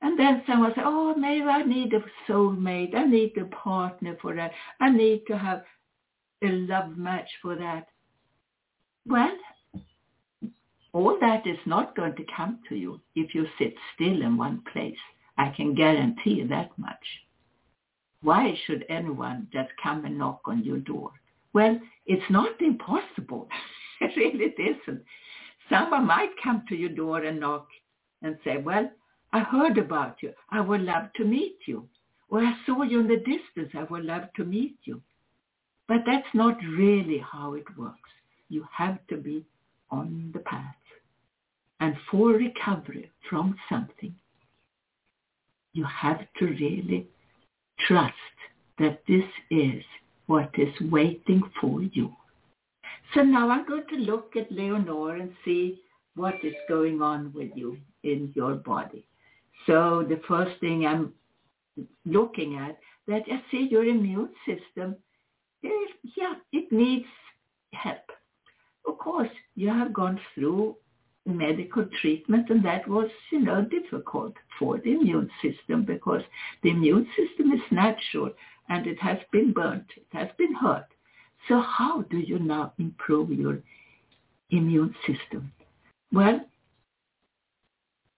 And 0.02 0.18
then 0.18 0.42
someone 0.46 0.72
say, 0.74 0.82
oh, 0.84 1.14
maybe 1.14 1.46
I 1.46 1.62
need 1.62 1.92
a 1.94 2.04
soulmate. 2.28 2.94
I 2.94 3.04
need 3.04 3.36
a 3.38 3.44
partner 3.46 4.16
for 4.20 4.34
that. 4.34 4.52
I 4.80 4.90
need 4.90 5.22
to 5.28 5.38
have 5.38 5.62
a 6.42 6.48
love 6.48 6.96
match 6.96 7.28
for 7.40 7.56
that. 7.56 7.86
Well, 9.06 9.36
all 10.94 11.18
that 11.20 11.44
is 11.44 11.58
not 11.66 11.96
going 11.96 12.14
to 12.14 12.24
come 12.34 12.60
to 12.68 12.76
you 12.76 13.00
if 13.16 13.34
you 13.34 13.46
sit 13.58 13.74
still 13.94 14.22
in 14.22 14.36
one 14.36 14.62
place. 14.72 14.96
I 15.36 15.52
can 15.54 15.74
guarantee 15.74 16.44
that 16.44 16.70
much. 16.78 17.04
Why 18.22 18.54
should 18.64 18.86
anyone 18.88 19.48
just 19.52 19.70
come 19.82 20.04
and 20.04 20.16
knock 20.16 20.42
on 20.46 20.64
your 20.64 20.78
door? 20.78 21.10
Well, 21.52 21.78
it's 22.06 22.30
not 22.30 22.62
impossible. 22.62 23.48
it 24.00 24.12
really 24.16 24.54
isn't. 24.56 25.02
Someone 25.68 26.06
might 26.06 26.30
come 26.42 26.62
to 26.68 26.76
your 26.76 26.90
door 26.90 27.24
and 27.24 27.40
knock 27.40 27.66
and 28.22 28.38
say, 28.44 28.58
well, 28.58 28.88
I 29.32 29.40
heard 29.40 29.76
about 29.78 30.22
you. 30.22 30.32
I 30.50 30.60
would 30.60 30.82
love 30.82 31.12
to 31.16 31.24
meet 31.24 31.58
you. 31.66 31.88
Or 32.28 32.38
I 32.38 32.54
saw 32.66 32.82
you 32.82 33.00
in 33.00 33.08
the 33.08 33.16
distance. 33.16 33.72
I 33.74 33.82
would 33.90 34.04
love 34.04 34.32
to 34.36 34.44
meet 34.44 34.76
you. 34.84 35.02
But 35.88 36.04
that's 36.06 36.34
not 36.34 36.56
really 36.78 37.18
how 37.18 37.54
it 37.54 37.64
works. 37.76 38.10
You 38.48 38.64
have 38.72 39.04
to 39.08 39.16
be 39.16 39.44
on 39.90 40.30
the 40.32 40.40
path. 40.40 40.76
And 41.80 41.96
for 42.10 42.30
recovery 42.30 43.10
from 43.28 43.56
something, 43.68 44.14
you 45.72 45.84
have 45.84 46.20
to 46.38 46.46
really 46.46 47.08
trust 47.86 48.14
that 48.78 49.00
this 49.06 49.24
is 49.50 49.82
what 50.26 50.50
is 50.56 50.72
waiting 50.90 51.42
for 51.60 51.82
you. 51.82 52.12
So 53.14 53.22
now 53.22 53.50
I'm 53.50 53.66
going 53.66 53.86
to 53.90 53.96
look 53.96 54.34
at 54.36 54.50
Leonore 54.50 55.16
and 55.16 55.32
see 55.44 55.80
what 56.16 56.34
is 56.42 56.54
going 56.68 57.02
on 57.02 57.32
with 57.34 57.50
you 57.54 57.76
in 58.02 58.32
your 58.34 58.54
body. 58.54 59.04
So 59.66 60.04
the 60.08 60.20
first 60.26 60.58
thing 60.60 60.86
I'm 60.86 61.12
looking 62.06 62.56
at, 62.56 62.78
that 63.06 63.22
I 63.30 63.42
see 63.50 63.68
your 63.70 63.84
immune 63.84 64.30
system, 64.46 64.96
it, 65.62 65.96
yeah, 66.16 66.34
it 66.52 66.72
needs 66.72 67.06
help. 67.72 67.98
Of 68.86 68.98
course, 68.98 69.30
you 69.56 69.68
have 69.68 69.92
gone 69.92 70.20
through 70.34 70.76
medical 71.26 71.86
treatment 72.00 72.50
and 72.50 72.64
that 72.64 72.86
was, 72.86 73.08
you 73.32 73.40
know, 73.40 73.62
difficult 73.62 74.34
for 74.58 74.78
the 74.78 74.92
immune 74.92 75.30
system 75.42 75.84
because 75.84 76.22
the 76.62 76.70
immune 76.70 77.08
system 77.16 77.52
is 77.52 77.62
natural 77.70 78.30
and 78.68 78.86
it 78.86 79.00
has 79.00 79.18
been 79.32 79.52
burnt, 79.52 79.86
it 79.96 80.06
has 80.12 80.28
been 80.38 80.54
hurt. 80.54 80.86
So 81.48 81.60
how 81.60 82.02
do 82.02 82.18
you 82.18 82.38
now 82.38 82.72
improve 82.78 83.30
your 83.30 83.60
immune 84.50 84.94
system? 85.06 85.52
Well, 86.12 86.40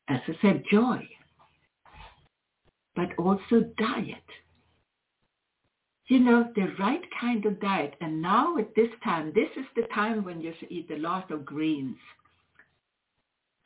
as 0.09 0.21
I 0.29 0.37
said, 0.41 0.65
joy 0.71 1.09
but 2.97 3.11
also 3.19 3.61
diet. 3.77 4.17
You 6.07 6.21
know, 6.21 6.49
the 6.55 6.69
right 6.79 7.03
kind 7.21 7.45
of 7.45 7.61
diet. 7.61 7.95
And 8.01 8.23
now 8.23 8.57
at 8.59 8.75
this 8.75 8.89
time, 9.05 9.33
this 9.35 9.51
is 9.57 9.67
the 9.77 9.87
time 9.95 10.25
when 10.25 10.41
you 10.41 10.55
should 10.59 10.71
eat 10.71 10.91
a 10.91 10.99
lot 10.99 11.31
of 11.31 11.45
greens. 11.45 11.99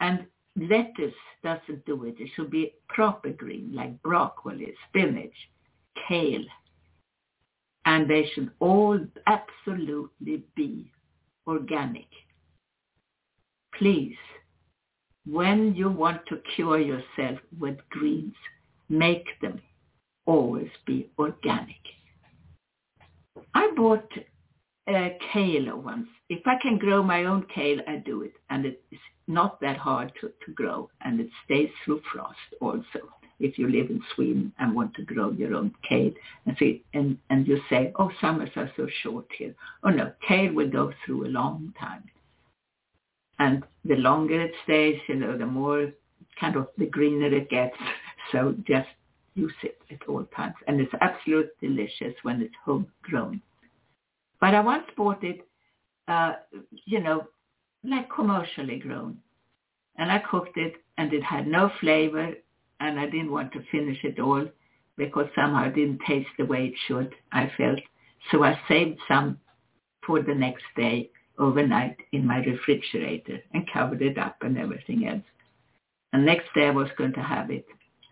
And 0.01 0.27
lettuce 0.57 1.15
doesn't 1.43 1.85
do 1.87 2.05
it. 2.05 2.17
It 2.19 2.31
should 2.35 2.51
be 2.51 2.75
proper 2.89 3.31
green, 3.31 3.73
like 3.75 4.03
broccoli, 4.03 4.73
spinach, 4.89 5.35
kale. 6.09 6.45
And 7.85 8.09
they 8.09 8.31
should 8.35 8.51
all 8.61 8.99
absolutely 9.27 10.43
be 10.55 10.91
organic. 11.47 12.09
Please, 13.75 14.17
when 15.27 15.75
you 15.75 15.91
want 15.91 16.27
to 16.27 16.41
cure 16.55 16.79
yourself 16.79 17.39
with 17.59 17.77
greens, 17.91 18.35
make 18.89 19.27
them 19.41 19.61
always 20.27 20.71
be 20.87 21.09
organic. 21.19 21.77
I 23.55 23.71
bought 23.77 24.09
a 24.89 25.17
kale 25.33 25.77
once. 25.77 26.09
If 26.29 26.47
I 26.47 26.57
can 26.61 26.79
grow 26.79 27.03
my 27.03 27.25
own 27.25 27.47
kale, 27.55 27.79
I 27.87 27.97
do 27.97 28.23
it. 28.23 28.33
And 28.51 28.67
it's 28.67 29.03
not 29.27 29.61
that 29.61 29.77
hard 29.77 30.13
to, 30.21 30.33
to 30.45 30.53
grow. 30.53 30.91
And 31.03 31.21
it 31.21 31.29
stays 31.45 31.71
through 31.85 32.03
frost 32.13 32.39
also. 32.61 33.09
If 33.39 33.59
you 33.59 33.69
live 33.69 33.89
in 33.89 34.03
Sweden 34.15 34.53
and 34.59 34.75
want 34.75 34.95
to 34.95 35.03
grow 35.03 35.31
your 35.31 35.55
own 35.55 35.75
kale 35.89 36.13
and, 36.45 36.57
see, 36.59 36.85
and, 36.93 37.17
and 37.31 37.49
you 37.49 37.59
say, 37.71 37.93
oh, 37.99 38.11
summers 38.21 38.51
are 38.57 38.71
so 38.77 38.87
short 39.03 39.27
here. 39.37 39.55
Oh 39.83 39.89
no, 39.89 40.13
kale 40.27 40.53
will 40.53 40.71
go 40.71 40.93
through 41.05 41.27
a 41.27 41.29
long 41.29 41.73
time. 41.81 42.05
And 43.39 43.65
the 43.87 43.97
longer 43.97 44.43
it 44.43 44.53
stays, 44.65 45.01
you 45.09 45.15
know, 45.15 45.39
the 45.39 45.47
more 45.47 45.91
kind 46.39 46.57
of 46.57 46.69
the 46.77 46.87
greener 46.87 47.35
it 47.35 47.49
gets. 47.49 47.77
So 48.31 48.55
just 48.67 48.89
use 49.35 49.55
it 49.63 49.79
at 49.91 50.07
all 50.07 50.27
times. 50.37 50.57
And 50.67 50.79
it's 50.79 50.93
absolutely 51.01 51.69
delicious 51.69 52.15
when 52.23 52.43
it's 52.43 52.55
homegrown. 52.63 53.41
But 54.41 54.55
I 54.55 54.61
once 54.61 54.85
bought 54.97 55.23
it, 55.23 55.47
uh, 56.09 56.35
you 56.87 57.01
know, 57.01 57.29
like 57.85 58.11
commercially 58.11 58.79
grown. 58.79 59.19
And 59.97 60.11
I 60.11 60.19
cooked 60.19 60.57
it 60.57 60.75
and 60.99 61.13
it 61.13 61.23
had 61.23 61.47
no 61.47 61.71
flavor 61.81 62.33
and 62.81 62.99
I 62.99 63.07
didn't 63.07 63.33
want 63.33 63.53
to 63.53 63.65
finish 63.71 63.99
it 64.03 64.19
all 64.19 64.47
because 64.97 65.27
somehow 65.35 65.67
it 65.67 65.75
didn't 65.75 66.01
taste 66.07 66.31
the 66.39 66.45
way 66.47 66.67
it 66.67 66.75
should, 66.87 67.15
I 67.33 67.51
felt. 67.57 67.81
So 68.31 68.45
I 68.45 68.59
saved 68.69 68.99
some 69.09 69.39
for 70.07 70.23
the 70.23 70.35
next 70.35 70.65
day 70.77 71.11
overnight 71.39 71.97
in 72.13 72.27
my 72.27 72.39
refrigerator 72.39 73.41
and 73.55 73.71
covered 73.73 74.03
it 74.03 74.19
up 74.19 74.37
and 74.43 74.59
everything 74.59 75.07
else. 75.07 75.23
And 76.13 76.27
next 76.27 76.49
day 76.55 76.67
I 76.67 76.71
was 76.71 76.89
going 76.99 77.13
to 77.15 77.23
have 77.23 77.51
it 77.51 77.67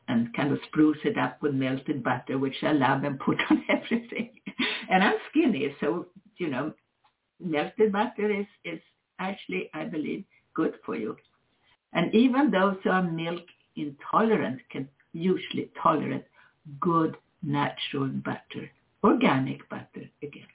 and 0.09 0.35
kind 0.35 0.53
of 0.53 0.59
spruce 0.67 0.99
it 1.05 1.19
up 1.19 1.41
with 1.43 1.55
melted 1.55 2.03
butter, 2.03 2.39
which 2.39 2.57
I 2.63 2.73
love 2.73 3.05
and 3.05 3.21
put 3.21 3.39
on 3.51 3.63
everything. 3.69 4.31
and 4.91 5.05
I'm 5.05 5.17
skinny, 5.31 5.75
so, 5.81 6.07
you 6.39 6.49
know, 6.49 6.73
melted 7.41 7.93
butter 7.93 8.31
is, 8.31 8.47
is 8.65 8.81
actually, 9.19 9.71
I 9.75 9.85
believe, 9.85 10.25
good 10.55 10.75
for 10.85 10.97
you. 10.97 11.17
And 11.93 12.15
even 12.15 12.51
those 12.51 12.77
who 12.83 12.91
are 12.91 13.03
milk 13.03 13.45
intolerant 13.77 14.61
can 14.71 14.89
usually 15.13 15.71
tolerate 15.83 16.25
good 16.81 17.17
natural 17.43 18.09
butter, 18.09 18.71
organic 19.05 19.69
butter 19.69 20.09
again. 20.23 20.47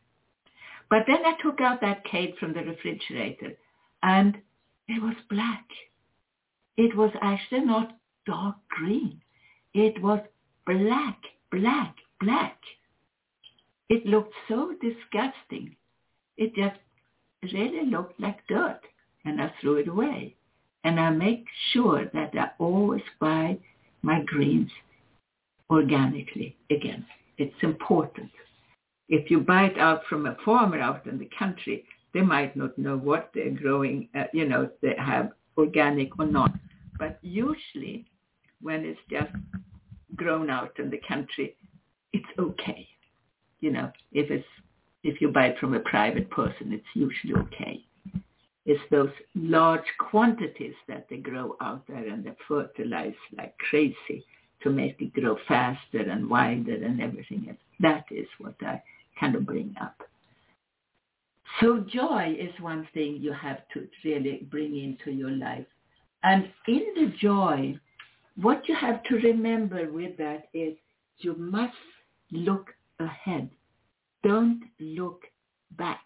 But 0.89 1.05
then 1.07 1.25
I 1.25 1.33
took 1.41 1.61
out 1.61 1.81
that 1.81 2.05
cake 2.05 2.35
from 2.39 2.53
the 2.53 2.61
refrigerator 2.61 3.53
and 4.03 4.37
it 4.87 5.01
was 5.01 5.15
black. 5.29 5.65
It 6.77 6.95
was 6.95 7.11
actually 7.21 7.61
not 7.61 7.97
dark 8.25 8.55
green. 8.69 9.22
It 9.73 10.01
was 10.01 10.19
black, 10.65 11.19
black, 11.51 11.95
black. 12.19 12.57
It 13.89 14.05
looked 14.05 14.33
so 14.47 14.73
disgusting. 14.81 15.75
It 16.37 16.55
just 16.55 16.79
really 17.53 17.85
looked 17.89 18.19
like 18.19 18.45
dirt 18.47 18.79
and 19.25 19.41
I 19.41 19.51
threw 19.59 19.75
it 19.75 19.87
away. 19.87 20.35
And 20.83 20.99
I 20.99 21.09
make 21.09 21.45
sure 21.71 22.05
that 22.13 22.33
I 22.33 22.51
always 22.59 23.03
buy 23.19 23.57
my 24.01 24.21
greens 24.25 24.69
organically 25.69 26.55
again. 26.69 27.05
It's 27.37 27.55
important. 27.61 28.29
If 29.09 29.31
you 29.31 29.39
buy 29.39 29.65
it 29.65 29.77
out 29.77 30.01
from 30.09 30.25
a 30.25 30.37
farmer 30.43 30.79
out 30.79 31.07
in 31.07 31.17
the 31.17 31.29
country, 31.37 31.85
they 32.13 32.21
might 32.21 32.55
not 32.55 32.77
know 32.77 32.97
what 32.97 33.31
they're 33.33 33.49
growing, 33.49 34.09
uh, 34.15 34.25
you 34.33 34.47
know, 34.47 34.69
they 34.81 34.95
have 34.97 35.31
organic 35.57 36.19
or 36.19 36.25
not. 36.25 36.51
But 36.99 37.17
usually 37.21 38.05
when 38.63 38.85
it's 38.85 38.99
just 39.09 39.31
grown 40.15 40.49
out 40.49 40.79
in 40.79 40.89
the 40.89 41.01
country, 41.07 41.55
it's 42.13 42.25
okay. 42.39 42.87
You 43.59 43.71
know, 43.71 43.91
if 44.11 44.31
it's 44.31 44.45
if 45.03 45.19
you 45.19 45.29
buy 45.29 45.47
it 45.47 45.59
from 45.59 45.73
a 45.73 45.79
private 45.79 46.29
person, 46.29 46.71
it's 46.71 46.85
usually 46.95 47.33
okay. 47.33 47.85
It's 48.65 48.81
those 48.89 49.11
large 49.35 49.85
quantities 49.99 50.75
that 50.87 51.07
they 51.09 51.17
grow 51.17 51.57
out 51.59 51.85
there 51.87 52.07
and 52.07 52.23
they 52.23 52.31
fertilize 52.47 53.13
like 53.37 53.57
crazy 53.57 54.25
to 54.61 54.69
make 54.69 55.01
it 55.01 55.13
grow 55.13 55.37
faster 55.47 55.99
and 55.99 56.29
wider 56.29 56.73
and 56.73 57.01
everything 57.01 57.47
else. 57.49 57.57
That 57.81 58.05
is 58.09 58.27
what 58.37 58.55
I 58.61 58.81
kind 59.19 59.35
of 59.35 59.45
bring 59.45 59.75
up. 59.81 59.95
So 61.59 61.85
joy 61.93 62.35
is 62.39 62.53
one 62.61 62.87
thing 62.93 63.17
you 63.19 63.33
have 63.33 63.67
to 63.73 63.87
really 64.05 64.47
bring 64.49 64.77
into 64.77 65.11
your 65.11 65.31
life. 65.31 65.65
And 66.23 66.49
in 66.67 66.85
the 66.95 67.13
joy, 67.19 67.77
what 68.35 68.67
you 68.67 68.75
have 68.75 69.03
to 69.03 69.15
remember 69.15 69.91
with 69.91 70.17
that 70.17 70.47
is 70.53 70.75
you 71.17 71.35
must 71.35 71.73
look 72.31 72.71
ahead. 72.99 73.49
Don't 74.23 74.61
look 74.79 75.21
back. 75.77 76.03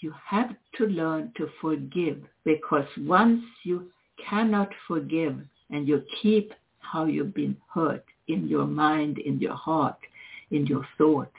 You 0.00 0.12
have 0.24 0.54
to 0.76 0.86
learn 0.86 1.32
to 1.36 1.48
forgive 1.60 2.22
because 2.44 2.86
once 2.98 3.42
you 3.64 3.90
cannot 4.28 4.68
forgive 4.86 5.38
and 5.70 5.88
you 5.88 6.02
keep 6.20 6.52
how 6.78 7.06
you've 7.06 7.34
been 7.34 7.56
hurt 7.72 8.04
in 8.28 8.46
your 8.46 8.66
mind, 8.66 9.18
in 9.18 9.38
your 9.40 9.54
heart, 9.54 9.98
in 10.50 10.66
your 10.66 10.86
thoughts, 10.98 11.36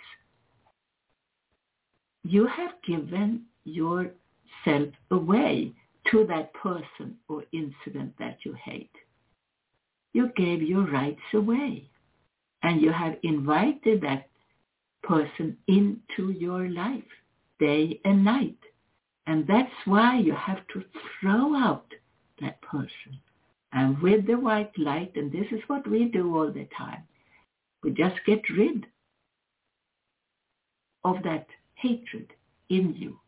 you 2.24 2.48
have 2.48 2.72
given 2.86 3.44
yourself 3.64 4.90
away 5.12 5.72
to 6.12 6.26
that 6.28 6.54
person 6.54 7.16
or 7.30 7.44
incident 7.54 8.14
that 8.20 8.38
you 8.44 8.54
hate. 8.64 8.92
You 10.18 10.32
gave 10.36 10.64
your 10.64 10.90
rights 10.90 11.30
away 11.36 11.92
and 12.64 12.82
you 12.82 12.92
have 12.92 13.18
invited 13.22 14.02
that 14.02 14.30
person 15.04 15.56
into 15.68 16.32
your 16.32 16.68
life 16.70 17.12
day 17.60 18.02
and 18.04 18.26
night. 18.26 18.58
And 19.28 19.46
that's 19.46 19.80
why 19.86 20.18
you 20.18 20.34
have 20.34 20.68
to 20.74 20.84
throw 21.22 21.56
out 21.56 21.86
that 22.42 22.60
person. 22.64 23.20
And 23.74 24.02
with 24.02 24.26
the 24.26 24.40
white 24.40 24.76
light, 24.80 25.12
and 25.16 25.32
this 25.32 25.46
is 25.52 25.62
what 25.68 25.88
we 25.88 26.06
do 26.06 26.36
all 26.36 26.52
the 26.52 26.68
time, 26.76 27.04
we 27.84 27.92
just 27.92 28.16
get 28.26 28.42
rid 28.58 28.88
of 31.04 31.18
that 31.26 31.46
hatred 31.76 32.34
in 32.72 32.96
you. 32.96 33.20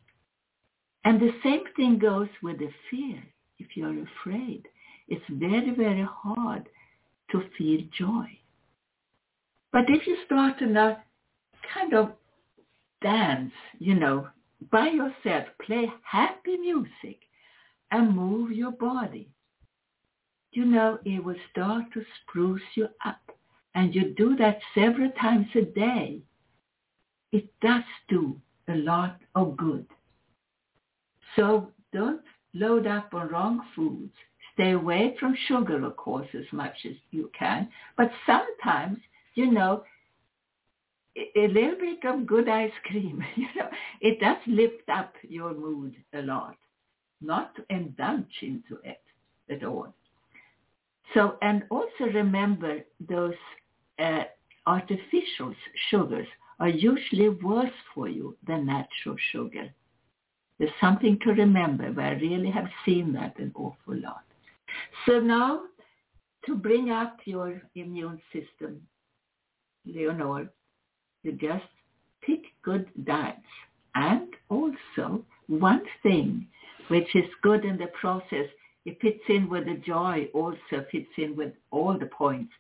And 1.04 1.22
the 1.22 1.36
same 1.44 1.66
thing 1.76 2.00
goes 2.00 2.30
with 2.42 2.58
the 2.58 2.72
fear. 2.90 3.22
If 3.60 3.78
you're 3.78 4.04
afraid, 4.24 4.68
it's 5.08 5.30
very, 5.30 5.70
very 5.70 6.08
hard 6.24 6.68
to 7.32 7.44
feel 7.58 7.82
joy. 7.98 8.28
But 9.72 9.86
if 9.88 10.08
you 10.08 10.18
start 10.26 10.62
in 10.62 10.76
a 10.76 11.04
kind 11.74 11.94
of 11.94 12.12
dance, 13.02 13.52
you 13.80 13.96
know, 13.96 14.28
by 14.72 14.88
yourself, 14.88 15.46
play 15.66 15.92
happy 16.04 16.58
music 16.58 17.20
and 17.92 18.16
move 18.16 18.52
your 18.52 18.72
body, 18.72 19.30
you 20.52 20.66
know, 20.66 21.00
it 21.06 21.24
will 21.24 21.36
start 21.52 21.86
to 21.94 22.04
spruce 22.22 22.62
you 22.76 22.88
up. 23.06 23.22
And 23.76 23.94
you 23.94 24.14
do 24.16 24.36
that 24.38 24.60
several 24.74 25.12
times 25.12 25.48
a 25.56 25.62
day. 25.62 26.22
It 27.32 27.48
does 27.62 27.84
do 28.10 28.42
a 28.68 28.76
lot 28.76 29.18
of 29.36 29.56
good. 29.56 29.86
So 31.36 31.72
don't 31.94 32.22
load 32.54 32.88
up 32.88 33.14
on 33.14 33.30
wrong 33.30 33.62
foods. 33.76 34.14
Stay 34.60 34.72
away 34.72 35.16
from 35.18 35.38
sugar, 35.48 35.86
of 35.86 35.96
course, 35.96 36.28
as 36.34 36.44
much 36.52 36.76
as 36.86 36.96
you 37.12 37.32
can. 37.38 37.70
But 37.96 38.12
sometimes, 38.26 38.98
you 39.36 39.50
know, 39.50 39.86
a 41.16 41.48
little 41.48 41.78
bit 41.80 42.04
of 42.04 42.28
good 42.28 42.50
ice 42.50 42.74
cream, 42.84 43.24
you 43.38 43.48
know, 43.56 43.70
it 44.02 44.20
does 44.20 44.36
lift 44.48 44.90
up 44.90 45.14
your 45.24 45.54
mood 45.54 45.96
a 46.14 46.24
lot. 46.24 46.58
Not 47.22 47.56
to 47.56 47.64
indulge 47.70 48.26
into 48.42 48.78
it 48.84 49.02
at 49.50 49.64
all. 49.64 49.94
So, 51.14 51.38
and 51.42 51.64
also 51.70 52.12
remember 52.14 52.80
those 53.00 53.34
uh, 53.98 54.24
artificial 54.68 55.56
sugars 55.90 56.28
are 56.60 56.68
usually 56.68 57.30
worse 57.30 57.72
for 57.96 58.10
you 58.10 58.36
than 58.46 58.66
natural 58.66 59.16
sugar. 59.32 59.70
There's 60.58 60.72
something 60.82 61.18
to 61.24 61.30
remember, 61.30 61.94
but 61.94 62.04
I 62.04 62.12
really 62.16 62.52
have 62.52 62.68
seen 62.86 63.14
that 63.14 63.40
an 63.40 63.54
awful 63.56 63.96
lot. 63.96 64.24
So 65.06 65.20
now, 65.20 65.62
to 66.46 66.56
bring 66.56 66.92
up 66.92 67.18
your 67.26 67.62
immune 67.76 68.22
system, 68.34 68.82
Leonore, 69.86 70.50
you 71.24 71.34
just 71.34 71.66
pick 72.22 72.42
good 72.64 72.88
diets. 73.06 73.40
And 73.96 74.28
also, 74.50 75.24
one 75.48 75.82
thing 76.04 76.48
which 76.90 77.16
is 77.16 77.26
good 77.42 77.66
in 77.66 77.78
the 77.78 77.88
process, 78.00 78.48
it 78.86 79.00
fits 79.02 79.24
in 79.28 79.50
with 79.50 79.66
the 79.66 79.76
joy, 79.76 80.28
also 80.34 80.86
fits 80.92 81.10
in 81.18 81.36
with 81.36 81.54
all 81.72 81.98
the 81.98 82.08
points, 82.08 82.52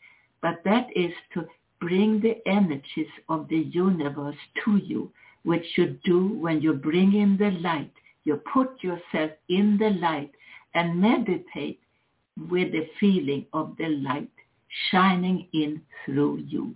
but 0.41 0.61
that 0.65 0.87
is 0.95 1.11
to 1.33 1.45
bring 1.79 2.19
the 2.19 2.37
energies 2.47 3.07
of 3.29 3.47
the 3.47 3.57
universe 3.57 4.35
to 4.65 4.77
you, 4.77 5.11
which 5.43 5.65
you 5.77 5.97
do 6.03 6.27
when 6.27 6.61
you 6.61 6.73
bring 6.73 7.13
in 7.13 7.37
the 7.37 7.51
light. 7.61 7.93
You 8.25 8.41
put 8.53 8.83
yourself 8.83 9.31
in 9.47 9.77
the 9.77 9.91
light 9.91 10.31
and 10.73 10.99
meditate 10.99 11.79
with 12.47 12.71
the 12.71 12.87
feeling 12.99 13.45
of 13.53 13.75
the 13.77 13.87
light 13.87 14.31
shining 14.91 15.47
in 15.53 15.81
through 16.05 16.37
you. 16.47 16.75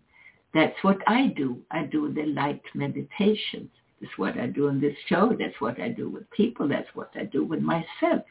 That's 0.54 0.76
what 0.82 0.98
I 1.08 1.28
do. 1.28 1.62
I 1.72 1.84
do 1.84 2.14
the 2.14 2.26
light 2.26 2.62
meditations. 2.76 3.70
That's 4.02 4.18
what 4.18 4.38
I 4.38 4.48
do 4.48 4.68
on 4.68 4.82
this 4.82 4.96
show. 5.08 5.36
That's 5.38 5.60
what 5.60 5.80
I 5.80 5.90
do 5.90 6.10
with 6.10 6.30
people. 6.32 6.68
That's 6.68 6.90
what 6.94 7.12
I 7.16 7.24
do 7.24 7.46
with 7.46 7.62
myself. 7.62 8.24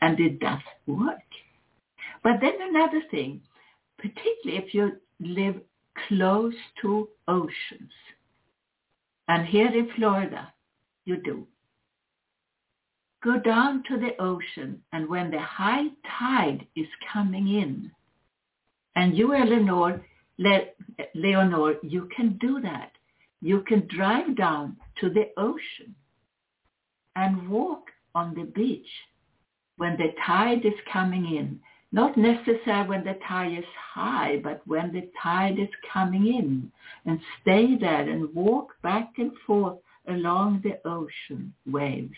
And 0.00 0.20
it 0.20 0.38
does 0.38 0.60
work. 0.86 1.18
But 2.22 2.40
then 2.40 2.54
another 2.60 3.02
thing, 3.10 3.40
particularly 3.98 4.64
if 4.64 4.74
you 4.74 4.92
live 5.20 5.60
close 6.08 6.54
to 6.82 7.08
oceans. 7.28 7.92
And 9.28 9.46
here 9.46 9.68
in 9.68 9.90
Florida, 9.96 10.52
you 11.04 11.16
do. 11.16 11.46
Go 13.24 13.38
down 13.38 13.82
to 13.88 13.98
the 13.98 14.20
ocean 14.22 14.82
and 14.92 15.08
when 15.08 15.30
the 15.30 15.40
high 15.40 15.86
tide 16.18 16.66
is 16.76 16.86
coming 17.10 17.48
in, 17.48 17.90
and 18.96 19.16
you, 19.16 19.34
Eleanor, 19.34 20.04
Le- 20.38 20.66
Leonore, 21.14 21.76
you 21.82 22.08
can 22.14 22.36
do 22.38 22.60
that. 22.60 22.92
You 23.40 23.62
can 23.62 23.88
drive 23.88 24.36
down 24.36 24.76
to 25.00 25.08
the 25.08 25.30
ocean 25.38 25.94
and 27.16 27.48
walk 27.48 27.90
on 28.14 28.34
the 28.34 28.44
beach 28.44 28.88
when 29.78 29.96
the 29.96 30.12
tide 30.26 30.64
is 30.64 30.78
coming 30.92 31.24
in 31.36 31.60
not 31.94 32.16
necessarily 32.16 32.88
when 32.88 33.04
the 33.04 33.16
tide 33.28 33.56
is 33.56 33.64
high, 33.94 34.40
but 34.42 34.60
when 34.66 34.92
the 34.92 35.08
tide 35.22 35.60
is 35.60 35.68
coming 35.92 36.26
in 36.26 36.72
and 37.06 37.20
stay 37.40 37.76
there 37.76 38.08
and 38.08 38.34
walk 38.34 38.74
back 38.82 39.12
and 39.16 39.30
forth 39.46 39.78
along 40.08 40.60
the 40.64 40.76
ocean 40.84 41.54
waves 41.66 42.16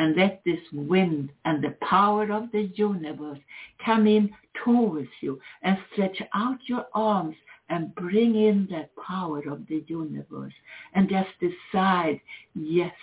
and 0.00 0.16
let 0.16 0.40
this 0.46 0.60
wind 0.72 1.28
and 1.44 1.62
the 1.62 1.76
power 1.82 2.32
of 2.32 2.50
the 2.52 2.70
universe 2.74 3.38
come 3.84 4.06
in 4.06 4.30
towards 4.64 5.10
you 5.20 5.38
and 5.60 5.76
stretch 5.92 6.22
out 6.34 6.56
your 6.64 6.86
arms 6.94 7.36
and 7.68 7.94
bring 7.96 8.34
in 8.34 8.66
that 8.70 8.88
power 8.96 9.42
of 9.50 9.60
the 9.68 9.84
universe 9.88 10.54
and 10.94 11.06
just 11.10 11.28
decide, 11.38 12.18
yes, 12.54 12.94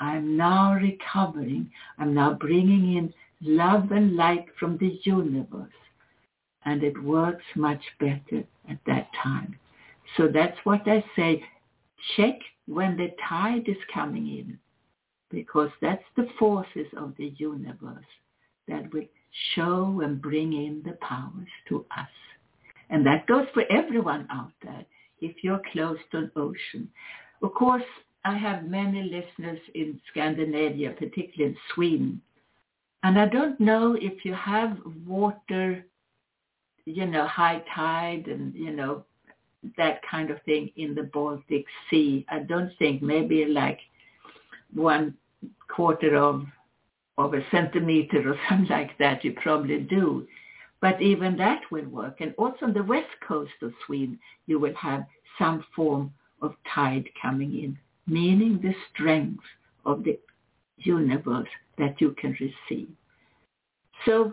I'm 0.00 0.36
now 0.36 0.74
recovering. 0.74 1.70
I'm 1.96 2.12
now 2.12 2.32
bringing 2.34 2.96
in 2.96 3.14
love 3.40 3.92
and 3.92 4.16
light 4.16 4.46
from 4.58 4.76
the 4.78 4.98
universe. 5.04 5.70
And 6.64 6.82
it 6.82 7.00
works 7.04 7.44
much 7.54 7.82
better 8.00 8.42
at 8.68 8.78
that 8.88 9.10
time. 9.22 9.56
So 10.16 10.26
that's 10.26 10.58
what 10.64 10.88
I 10.88 11.04
say. 11.14 11.44
Check 12.16 12.40
when 12.66 12.96
the 12.96 13.14
tide 13.28 13.68
is 13.68 13.76
coming 13.94 14.26
in 14.26 14.58
because 15.32 15.70
that's 15.80 16.04
the 16.16 16.28
forces 16.38 16.86
of 16.96 17.14
the 17.16 17.32
universe 17.38 18.04
that 18.68 18.92
will 18.92 19.06
show 19.54 20.00
and 20.04 20.22
bring 20.22 20.52
in 20.52 20.82
the 20.84 20.96
powers 21.00 21.48
to 21.68 21.84
us. 21.96 22.08
And 22.90 23.04
that 23.06 23.26
goes 23.26 23.46
for 23.54 23.64
everyone 23.70 24.28
out 24.30 24.52
there 24.62 24.84
if 25.20 25.36
you're 25.42 25.62
close 25.72 25.98
to 26.10 26.18
an 26.18 26.30
ocean. 26.36 26.88
Of 27.42 27.54
course, 27.54 27.82
I 28.24 28.36
have 28.36 28.68
many 28.68 29.02
listeners 29.02 29.58
in 29.74 30.00
Scandinavia, 30.10 30.90
particularly 30.90 31.54
in 31.54 31.56
Sweden. 31.74 32.20
And 33.02 33.18
I 33.18 33.26
don't 33.26 33.58
know 33.58 33.96
if 34.00 34.24
you 34.24 34.34
have 34.34 34.78
water, 35.06 35.84
you 36.84 37.06
know, 37.06 37.26
high 37.26 37.64
tide 37.74 38.28
and, 38.28 38.54
you 38.54 38.70
know, 38.70 39.04
that 39.76 40.00
kind 40.08 40.30
of 40.30 40.40
thing 40.42 40.70
in 40.76 40.94
the 40.94 41.04
Baltic 41.04 41.64
Sea. 41.88 42.24
I 42.28 42.40
don't 42.40 42.70
think 42.78 43.02
maybe 43.02 43.44
like 43.46 43.80
one 44.74 45.14
quarter 45.74 46.16
of 46.16 46.44
of 47.18 47.34
a 47.34 47.40
centimeter 47.50 48.30
or 48.30 48.36
something 48.48 48.68
like 48.68 48.96
that, 48.98 49.24
you 49.24 49.34
probably 49.42 49.78
do. 49.80 50.26
But 50.80 51.00
even 51.00 51.36
that 51.36 51.60
will 51.70 51.86
work. 51.88 52.20
And 52.20 52.34
also 52.38 52.66
on 52.66 52.72
the 52.72 52.82
west 52.82 53.10
coast 53.26 53.52
of 53.62 53.72
Sweden, 53.86 54.18
you 54.46 54.58
will 54.58 54.74
have 54.74 55.04
some 55.38 55.64
form 55.76 56.12
of 56.40 56.54
tide 56.74 57.08
coming 57.20 57.54
in, 57.54 57.78
meaning 58.06 58.58
the 58.60 58.74
strength 58.92 59.44
of 59.84 60.02
the 60.02 60.18
universe 60.78 61.48
that 61.78 62.00
you 62.00 62.16
can 62.18 62.36
receive. 62.40 62.88
So 64.04 64.32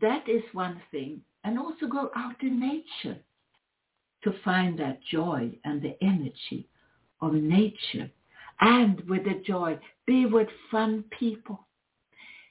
that 0.00 0.28
is 0.28 0.42
one 0.52 0.80
thing. 0.90 1.20
And 1.44 1.58
also 1.58 1.86
go 1.86 2.10
out 2.14 2.40
in 2.42 2.60
nature 2.60 3.18
to 4.22 4.32
find 4.44 4.78
that 4.78 5.00
joy 5.10 5.50
and 5.64 5.82
the 5.82 5.96
energy 6.00 6.68
of 7.20 7.34
nature 7.34 8.08
and 8.60 9.00
with 9.08 9.24
the 9.24 9.42
joy. 9.44 9.78
Be 10.06 10.26
with 10.26 10.48
fun 10.70 11.04
people. 11.18 11.66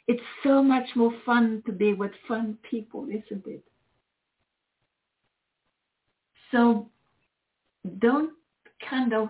It's 0.08 0.22
so 0.44 0.62
much 0.64 0.90
more 0.96 1.14
fun 1.26 1.64
to 1.66 1.72
be 1.72 1.94
with 1.94 2.12
fun 2.28 2.58
people, 2.70 3.08
isn't 3.10 3.46
it? 3.46 3.64
So 6.52 6.90
don't 8.00 8.32
kind 8.90 9.14
of 9.14 9.30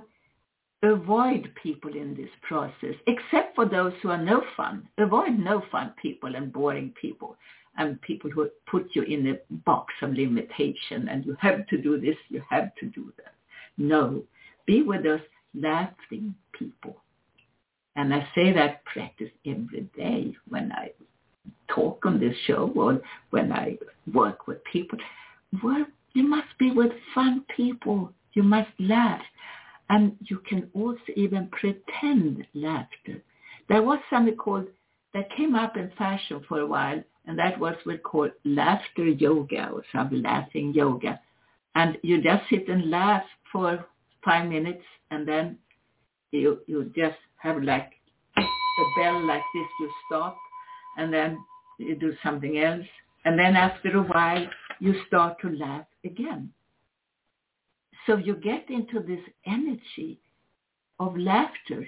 avoid 0.84 1.52
people 1.62 1.96
in 1.96 2.16
this 2.16 2.30
process, 2.42 2.96
except 3.06 3.56
for 3.56 3.66
those 3.66 3.94
who 4.02 4.10
are 4.10 4.22
no 4.22 4.44
fun. 4.58 4.88
Avoid 4.98 5.38
no 5.38 5.64
fun 5.72 5.94
people 6.02 6.36
and 6.36 6.52
boring 6.52 6.94
people 7.00 7.38
and 7.78 8.02
people 8.02 8.30
who 8.30 8.50
put 8.70 8.90
you 8.94 9.04
in 9.04 9.28
a 9.28 9.54
box 9.66 9.94
of 10.02 10.14
limitation 10.14 11.08
and 11.10 11.26
you 11.26 11.38
have 11.40 11.68
to 11.68 11.78
do 11.78 12.00
this, 12.00 12.18
you 12.30 12.42
have 12.50 12.74
to 12.76 12.88
do 12.88 13.14
that. 13.18 13.34
No, 13.78 14.24
be 14.66 14.82
with 14.82 15.04
those 15.04 15.22
laughing 15.54 16.34
people. 16.54 16.98
And 17.96 18.14
I 18.14 18.28
say 18.34 18.52
that 18.54 18.84
practice 18.86 19.32
every 19.46 19.90
day 19.96 20.36
when 20.48 20.72
I 20.72 20.92
talk 21.74 22.06
on 22.06 22.20
this 22.20 22.36
show 22.46 22.72
or 22.76 23.02
when 23.32 23.52
I 23.52 23.78
work 24.14 24.48
with 24.48 24.64
people. 24.72 25.00
Well, 25.64 25.86
you 26.14 26.24
must 26.24 26.48
be 26.58 26.72
with 26.72 26.92
fun 27.14 27.44
people. 27.56 28.12
You 28.34 28.44
must 28.44 28.72
laugh. 28.80 29.22
And 29.90 30.16
you 30.22 30.40
can 30.48 30.70
also 30.74 31.00
even 31.16 31.50
pretend 31.50 32.46
laughter. 32.54 33.22
There 33.68 33.82
was 33.84 34.00
something 34.10 34.36
called, 34.36 34.68
that 35.14 35.36
came 35.36 35.56
up 35.56 35.76
in 35.76 35.92
fashion 35.98 36.42
for 36.48 36.60
a 36.62 36.66
while, 36.68 37.04
and 37.26 37.38
that 37.38 37.60
was 37.60 37.76
what 37.84 38.02
called 38.04 38.32
laughter 38.46 39.06
yoga 39.06 39.70
or 39.70 39.84
some 39.92 40.22
laughing 40.22 40.74
yoga. 40.74 41.20
And 41.76 41.98
you 42.04 42.22
just 42.22 42.44
sit 42.50 42.70
and 42.70 42.90
laugh 42.90 43.24
for 43.52 43.86
five 44.24 44.48
minutes 44.50 44.84
and 45.10 45.28
then 45.28 45.58
you 46.32 46.60
you 46.68 46.92
just 46.96 47.18
have 47.42 47.62
like 47.64 47.92
a 48.38 48.42
bell 48.98 49.26
like 49.26 49.44
this, 49.54 49.68
you 49.80 49.92
stop 50.08 50.38
and 50.98 51.14
then 51.14 51.38
you 51.78 51.96
do 51.96 52.14
something 52.24 52.60
else. 52.60 52.86
And 53.26 53.38
then 53.38 53.56
after 53.56 53.98
a 53.98 54.04
while 54.04 54.46
you 54.80 54.96
start 55.08 55.38
to 55.42 55.50
laugh 55.50 55.86
again. 56.04 56.52
So 58.08 58.18
you 58.18 58.36
get 58.36 58.70
into 58.70 59.00
this 59.00 59.22
energy 59.46 60.20
of 61.00 61.18
laughter 61.18 61.88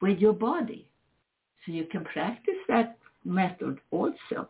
with 0.00 0.18
your 0.18 0.32
body. 0.32 0.88
So 1.64 1.72
you 1.72 1.84
can 1.84 2.04
practice 2.04 2.54
that 2.68 2.98
method 3.24 3.80
also. 3.90 4.48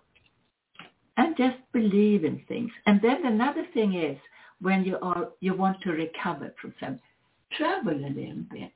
And 1.17 1.37
just 1.37 1.57
believe 1.73 2.25
in 2.25 2.43
things. 2.47 2.71
And 2.87 3.01
then 3.03 3.27
another 3.27 3.67
thing 3.75 3.95
is 3.95 4.19
when 4.61 4.85
you 4.85 4.99
are 5.03 5.31
you 5.41 5.55
want 5.55 5.81
to 5.83 5.91
recover 5.91 6.55
from 6.61 6.75
something, 6.79 7.01
travel 7.57 7.95
a 7.95 8.13
little 8.13 8.45
bit. 8.51 8.73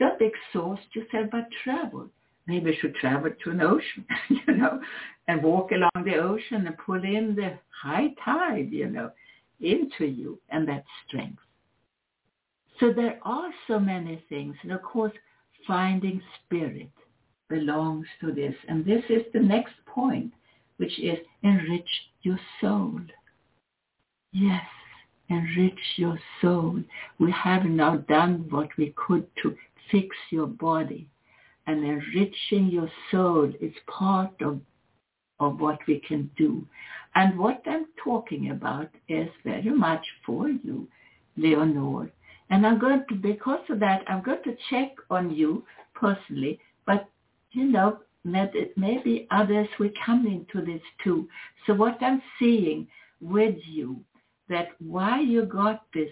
Don't 0.00 0.20
exhaust 0.20 0.82
yourself, 0.94 1.30
by 1.30 1.42
travel. 1.62 2.08
Maybe 2.46 2.70
you 2.70 2.76
should 2.80 2.94
travel 2.96 3.30
to 3.44 3.50
an 3.50 3.60
ocean, 3.60 4.04
you 4.30 4.54
know, 4.56 4.80
and 5.28 5.42
walk 5.42 5.70
along 5.70 6.04
the 6.04 6.16
ocean 6.16 6.66
and 6.66 6.76
pull 6.78 7.04
in 7.04 7.36
the 7.36 7.58
high 7.82 8.08
tide, 8.24 8.72
you 8.72 8.88
know, 8.88 9.12
into 9.60 10.06
you 10.06 10.40
and 10.48 10.66
that 10.66 10.84
strength. 11.06 11.38
So 12.80 12.92
there 12.94 13.18
are 13.22 13.50
so 13.68 13.78
many 13.78 14.24
things. 14.30 14.56
And 14.62 14.72
of 14.72 14.82
course, 14.82 15.12
finding 15.66 16.22
spirit 16.44 16.90
belongs 17.50 18.06
to 18.22 18.32
this. 18.32 18.54
And 18.68 18.84
this 18.84 19.04
is 19.10 19.22
the 19.34 19.40
next 19.40 19.74
point, 19.84 20.32
which 20.78 20.98
is 20.98 21.18
enrich 21.42 21.88
your 22.22 22.40
soul. 22.60 22.98
Yes, 24.32 24.64
enrich 25.28 25.78
your 25.96 26.18
soul. 26.40 26.82
We 27.18 27.30
have 27.32 27.64
now 27.64 27.96
done 28.08 28.46
what 28.48 28.68
we 28.78 28.94
could 28.96 29.26
to 29.42 29.54
fix 29.90 30.16
your 30.30 30.46
body. 30.46 31.08
And 31.66 31.84
enriching 31.84 32.68
your 32.68 32.90
soul 33.10 33.52
is 33.60 33.72
part 33.86 34.32
of, 34.40 34.60
of 35.38 35.60
what 35.60 35.78
we 35.86 36.00
can 36.00 36.30
do. 36.36 36.66
And 37.14 37.38
what 37.38 37.62
I'm 37.66 37.86
talking 38.02 38.50
about 38.50 38.88
is 39.08 39.28
very 39.44 39.70
much 39.70 40.04
for 40.24 40.48
you, 40.48 40.88
Leonore. 41.36 42.10
And 42.50 42.66
I'm 42.66 42.78
going 42.78 43.04
to, 43.08 43.14
because 43.14 43.60
of 43.68 43.78
that, 43.80 44.02
I'm 44.08 44.22
going 44.22 44.42
to 44.44 44.56
check 44.68 44.96
on 45.10 45.30
you 45.30 45.64
personally. 45.94 46.58
But, 46.86 47.08
you 47.52 47.64
know, 47.64 47.98
maybe 48.24 49.28
others 49.30 49.68
will 49.78 49.90
come 50.04 50.26
into 50.26 50.64
this 50.64 50.82
too. 51.04 51.28
So 51.66 51.74
what 51.74 51.98
I'm 52.00 52.20
seeing 52.38 52.88
with 53.20 53.56
you 53.66 54.00
that 54.48 54.68
why 54.80 55.20
you 55.20 55.44
got 55.46 55.84
this 55.94 56.10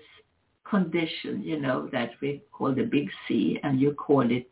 condition, 0.69 1.43
you 1.43 1.61
know, 1.61 1.89
that 1.93 2.11
we 2.21 2.43
call 2.53 2.75
the 2.75 2.85
big 2.85 3.09
C 3.27 3.59
and 3.63 3.81
you 3.81 3.93
call 3.93 4.31
it, 4.31 4.49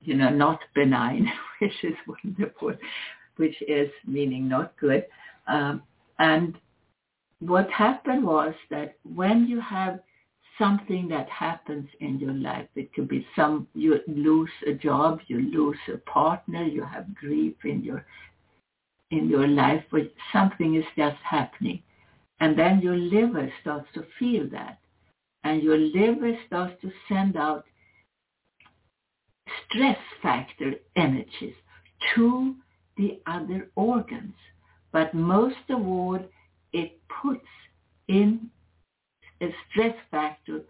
you 0.00 0.14
know, 0.14 0.30
not 0.30 0.60
benign, 0.74 1.30
which 1.60 1.72
is 1.82 1.94
wonderful, 2.06 2.74
which 3.36 3.56
is 3.68 3.90
meaning 4.06 4.48
not 4.48 4.74
good. 4.78 5.06
Um, 5.46 5.82
and 6.18 6.56
what 7.40 7.70
happened 7.70 8.24
was 8.24 8.54
that 8.70 8.96
when 9.02 9.46
you 9.46 9.60
have 9.60 10.00
something 10.58 11.08
that 11.08 11.28
happens 11.30 11.88
in 12.00 12.18
your 12.18 12.34
life, 12.34 12.68
it 12.74 12.92
could 12.92 13.08
be 13.08 13.26
some, 13.34 13.66
you 13.74 13.98
lose 14.06 14.50
a 14.66 14.74
job, 14.74 15.20
you 15.26 15.40
lose 15.40 15.78
a 15.92 15.96
partner, 16.10 16.64
you 16.64 16.84
have 16.84 17.14
grief 17.14 17.54
in 17.64 17.82
your, 17.82 18.04
in 19.10 19.28
your 19.28 19.48
life, 19.48 19.82
but 19.90 20.12
something 20.32 20.74
is 20.74 20.84
just 20.96 21.16
happening 21.22 21.82
and 22.40 22.58
then 22.58 22.80
your 22.80 22.96
liver 22.96 23.52
starts 23.60 23.86
to 23.94 24.04
feel 24.18 24.48
that. 24.50 24.78
And 25.44 25.62
your 25.62 25.78
liver 25.78 26.36
starts 26.46 26.80
to 26.82 26.90
send 27.08 27.36
out 27.36 27.64
stress 29.64 29.98
factor 30.22 30.74
energies 30.96 31.54
to 32.14 32.54
the 32.96 33.20
other 33.26 33.70
organs. 33.74 34.34
But 34.92 35.14
most 35.14 35.56
of 35.68 35.86
all, 35.86 36.18
it 36.72 37.00
puts 37.22 37.46
in 38.08 38.50
a 39.40 39.48
stress 39.70 39.94
factor 40.10 40.60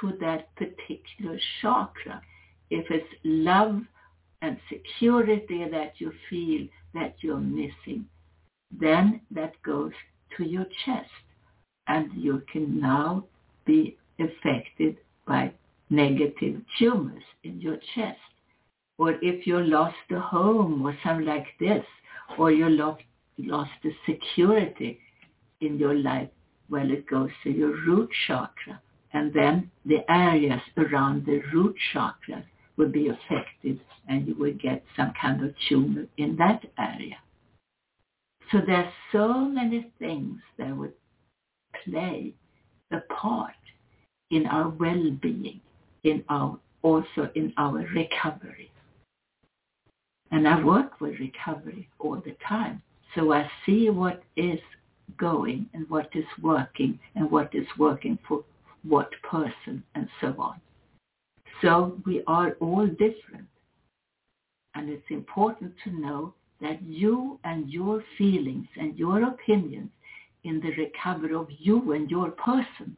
to 0.00 0.12
that 0.20 0.54
particular 0.56 1.38
chakra. 1.60 2.22
If 2.70 2.86
it's 2.90 3.12
love 3.24 3.80
and 4.42 4.56
security 4.68 5.66
that 5.70 5.94
you 5.98 6.12
feel 6.28 6.68
that 6.94 7.16
you're 7.20 7.38
missing, 7.38 8.06
then 8.70 9.20
that 9.30 9.60
goes 9.62 9.92
to 10.36 10.44
your 10.44 10.66
chest 10.84 11.10
and 11.88 12.10
you 12.14 12.42
can 12.52 12.80
now 12.80 13.24
be 13.66 13.96
affected 14.20 14.96
by 15.26 15.52
negative 15.90 16.60
tumors 16.78 17.24
in 17.42 17.60
your 17.60 17.78
chest 17.94 18.18
or 19.00 19.14
if 19.22 19.46
you 19.46 19.58
lost 19.58 19.96
a 20.10 20.20
home 20.20 20.82
or 20.82 20.94
something 21.02 21.24
like 21.24 21.46
this, 21.58 21.82
or 22.38 22.52
you 22.52 22.68
lost, 22.68 23.02
lost 23.38 23.70
the 23.82 23.92
security 24.06 25.00
in 25.62 25.78
your 25.78 25.94
life, 25.94 26.28
well, 26.68 26.90
it 26.90 27.06
goes 27.06 27.30
to 27.42 27.50
your 27.50 27.70
root 27.86 28.10
chakra. 28.26 28.78
And 29.14 29.32
then 29.32 29.70
the 29.86 30.00
areas 30.10 30.60
around 30.76 31.24
the 31.24 31.40
root 31.50 31.74
chakra 31.94 32.44
will 32.76 32.90
be 32.90 33.08
affected 33.08 33.80
and 34.06 34.26
you 34.26 34.34
will 34.34 34.52
get 34.52 34.84
some 34.94 35.14
kind 35.18 35.42
of 35.42 35.54
tumor 35.66 36.04
in 36.18 36.36
that 36.36 36.62
area. 36.78 37.16
So 38.52 38.58
there's 38.66 38.92
so 39.12 39.32
many 39.32 39.90
things 39.98 40.40
that 40.58 40.76
would 40.76 40.92
play 41.84 42.34
a 42.92 43.00
part 43.14 43.54
in 44.30 44.46
our 44.46 44.68
well-being, 44.68 45.60
in 46.04 46.24
our 46.28 46.58
also 46.82 47.30
in 47.34 47.52
our 47.58 47.86
recovery. 47.94 48.70
And 50.30 50.46
I 50.48 50.62
work 50.62 51.00
with 51.00 51.18
recovery 51.18 51.88
all 51.98 52.22
the 52.24 52.36
time. 52.46 52.82
So 53.14 53.32
I 53.32 53.50
see 53.66 53.90
what 53.90 54.22
is 54.36 54.60
going 55.18 55.68
and 55.74 55.88
what 55.90 56.08
is 56.14 56.24
working 56.40 56.98
and 57.16 57.30
what 57.30 57.54
is 57.54 57.66
working 57.78 58.18
for 58.26 58.44
what 58.84 59.10
person 59.28 59.82
and 59.94 60.08
so 60.20 60.34
on. 60.38 60.60
So 61.60 61.98
we 62.06 62.22
are 62.26 62.52
all 62.60 62.86
different. 62.86 63.46
And 64.74 64.88
it's 64.88 65.10
important 65.10 65.74
to 65.84 65.90
know 65.90 66.32
that 66.60 66.80
you 66.82 67.38
and 67.44 67.68
your 67.68 68.04
feelings 68.16 68.66
and 68.76 68.96
your 68.96 69.24
opinions 69.24 69.90
in 70.44 70.60
the 70.60 70.70
recovery 70.76 71.34
of 71.34 71.48
you 71.58 71.92
and 71.92 72.10
your 72.10 72.30
person, 72.30 72.96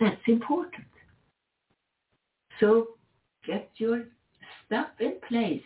that's 0.00 0.20
important. 0.26 0.86
So 2.60 2.88
get 3.46 3.70
your 3.76 4.04
stuff 4.64 4.88
in 5.00 5.14
place. 5.28 5.62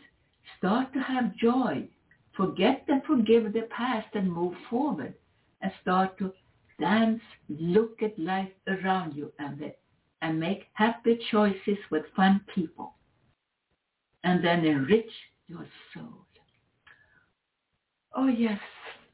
Start 0.58 0.92
to 0.92 1.00
have 1.00 1.36
joy. 1.36 1.88
Forget 2.36 2.84
and 2.88 3.02
forgive 3.04 3.52
the 3.52 3.68
past 3.76 4.08
and 4.14 4.32
move 4.32 4.54
forward 4.70 5.14
and 5.60 5.72
start 5.82 6.16
to 6.18 6.32
dance, 6.78 7.20
look 7.48 8.02
at 8.02 8.18
life 8.18 8.52
around 8.68 9.14
you 9.14 9.32
and, 9.38 9.58
the, 9.58 9.74
and 10.22 10.38
make 10.38 10.66
happy 10.74 11.18
choices 11.30 11.78
with 11.90 12.04
fun 12.14 12.40
people. 12.54 12.94
And 14.24 14.44
then 14.44 14.64
enrich 14.64 15.10
your 15.46 15.66
soul. 15.94 16.26
Oh 18.14 18.28
yes, 18.28 18.58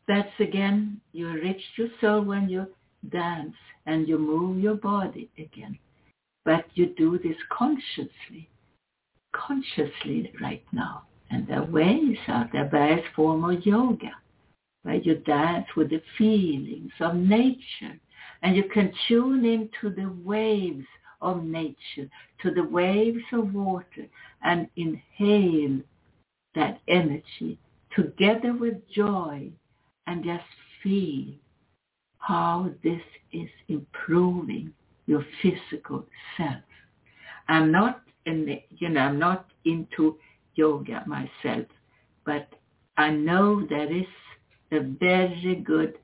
that's 0.09 0.33
again, 0.41 1.01
you 1.13 1.29
enrich 1.29 1.61
your 1.77 1.89
soul 2.01 2.23
when 2.23 2.49
you 2.49 2.67
dance 3.11 3.55
and 3.87 4.09
you 4.09 4.19
move 4.19 4.59
your 4.59 4.75
body 4.75 5.31
again. 5.39 5.79
But 6.45 6.65
you 6.75 6.95
do 6.97 7.19
this 7.19 7.37
consciously, 7.51 8.51
consciously 9.33 10.33
right 10.41 10.65
now. 10.73 11.05
And 11.31 11.47
there 11.47 11.63
are 11.63 11.71
ways 11.71 12.19
out 12.29 12.53
there, 12.53 12.69
various 12.69 13.05
form 13.17 13.45
of 13.45 13.65
yoga, 13.65 14.13
where 14.83 14.97
you 14.97 15.17
dance 15.17 15.67
with 15.77 15.91
the 15.91 16.03
feelings 16.19 16.93
of 17.01 17.15
nature. 17.17 17.99
And 18.43 18.55
you 18.55 18.65
can 18.65 18.93
tune 19.09 19.45
into 19.45 19.95
the 19.95 20.13
waves 20.23 20.87
of 21.23 21.45
nature, 21.45 22.09
to 22.43 22.51
the 22.51 22.65
waves 22.65 23.25
of 23.33 23.55
water, 23.55 24.07
and 24.43 24.69
inhale 24.77 25.81
that 26.55 26.81
energy 26.87 27.59
together 27.95 28.53
with 28.53 28.75
joy 28.91 29.51
and 30.07 30.25
just 30.25 30.45
feel 30.83 31.35
how 32.27 32.71
this 32.83 33.03
is 33.33 33.49
improving 33.69 34.73
your 35.07 35.25
physical 35.43 36.07
self. 36.37 36.63
I'm 37.49 37.71
not 37.71 38.03
in 38.25 38.59
you 38.79 38.89
know, 38.89 39.01
I'm 39.01 39.19
not 39.19 39.47
into 39.65 40.17
yoga 40.55 41.05
myself, 41.07 41.67
but 42.25 42.49
I 42.97 43.11
know 43.11 43.67
there 43.69 43.93
is 43.93 44.07
a 44.73 44.81
very 44.81 45.63
good 45.65 45.99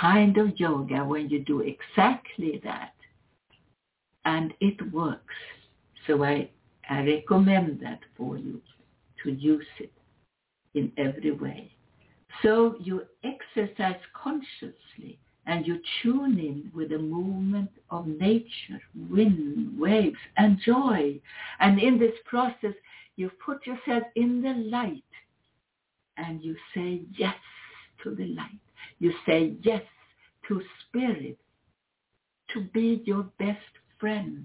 kind 0.00 0.36
of 0.36 0.58
yoga 0.58 1.04
when 1.04 1.28
you 1.28 1.44
do 1.44 1.60
exactly 1.60 2.60
that. 2.64 2.94
And 4.24 4.52
it 4.60 4.92
works. 4.92 5.34
So 6.06 6.24
I, 6.24 6.50
I 6.90 7.02
recommend 7.02 7.80
that 7.82 8.00
for 8.16 8.36
you 8.36 8.60
to 9.22 9.30
use 9.30 9.66
it 9.78 9.92
in 10.74 10.92
every 10.96 11.32
way. 11.32 11.72
So 12.42 12.76
you 12.80 13.02
exercise 13.24 14.00
consciously 14.14 15.18
and 15.46 15.66
you 15.66 15.80
tune 16.02 16.38
in 16.38 16.70
with 16.74 16.90
the 16.90 16.98
movement 16.98 17.70
of 17.90 18.06
nature, 18.06 18.80
wind, 19.10 19.78
waves, 19.78 20.18
and 20.36 20.58
joy. 20.64 21.18
And 21.58 21.80
in 21.80 21.98
this 21.98 22.12
process, 22.26 22.74
you 23.16 23.30
put 23.44 23.66
yourself 23.66 24.04
in 24.14 24.42
the 24.42 24.54
light 24.70 25.02
and 26.18 26.42
you 26.42 26.54
say 26.74 27.02
yes 27.16 27.34
to 28.02 28.14
the 28.14 28.26
light. 28.26 28.60
You 28.98 29.12
say 29.26 29.54
yes 29.62 29.82
to 30.48 30.62
spirit, 30.86 31.38
to 32.52 32.62
be 32.72 33.02
your 33.04 33.24
best 33.38 33.58
friend. 33.98 34.44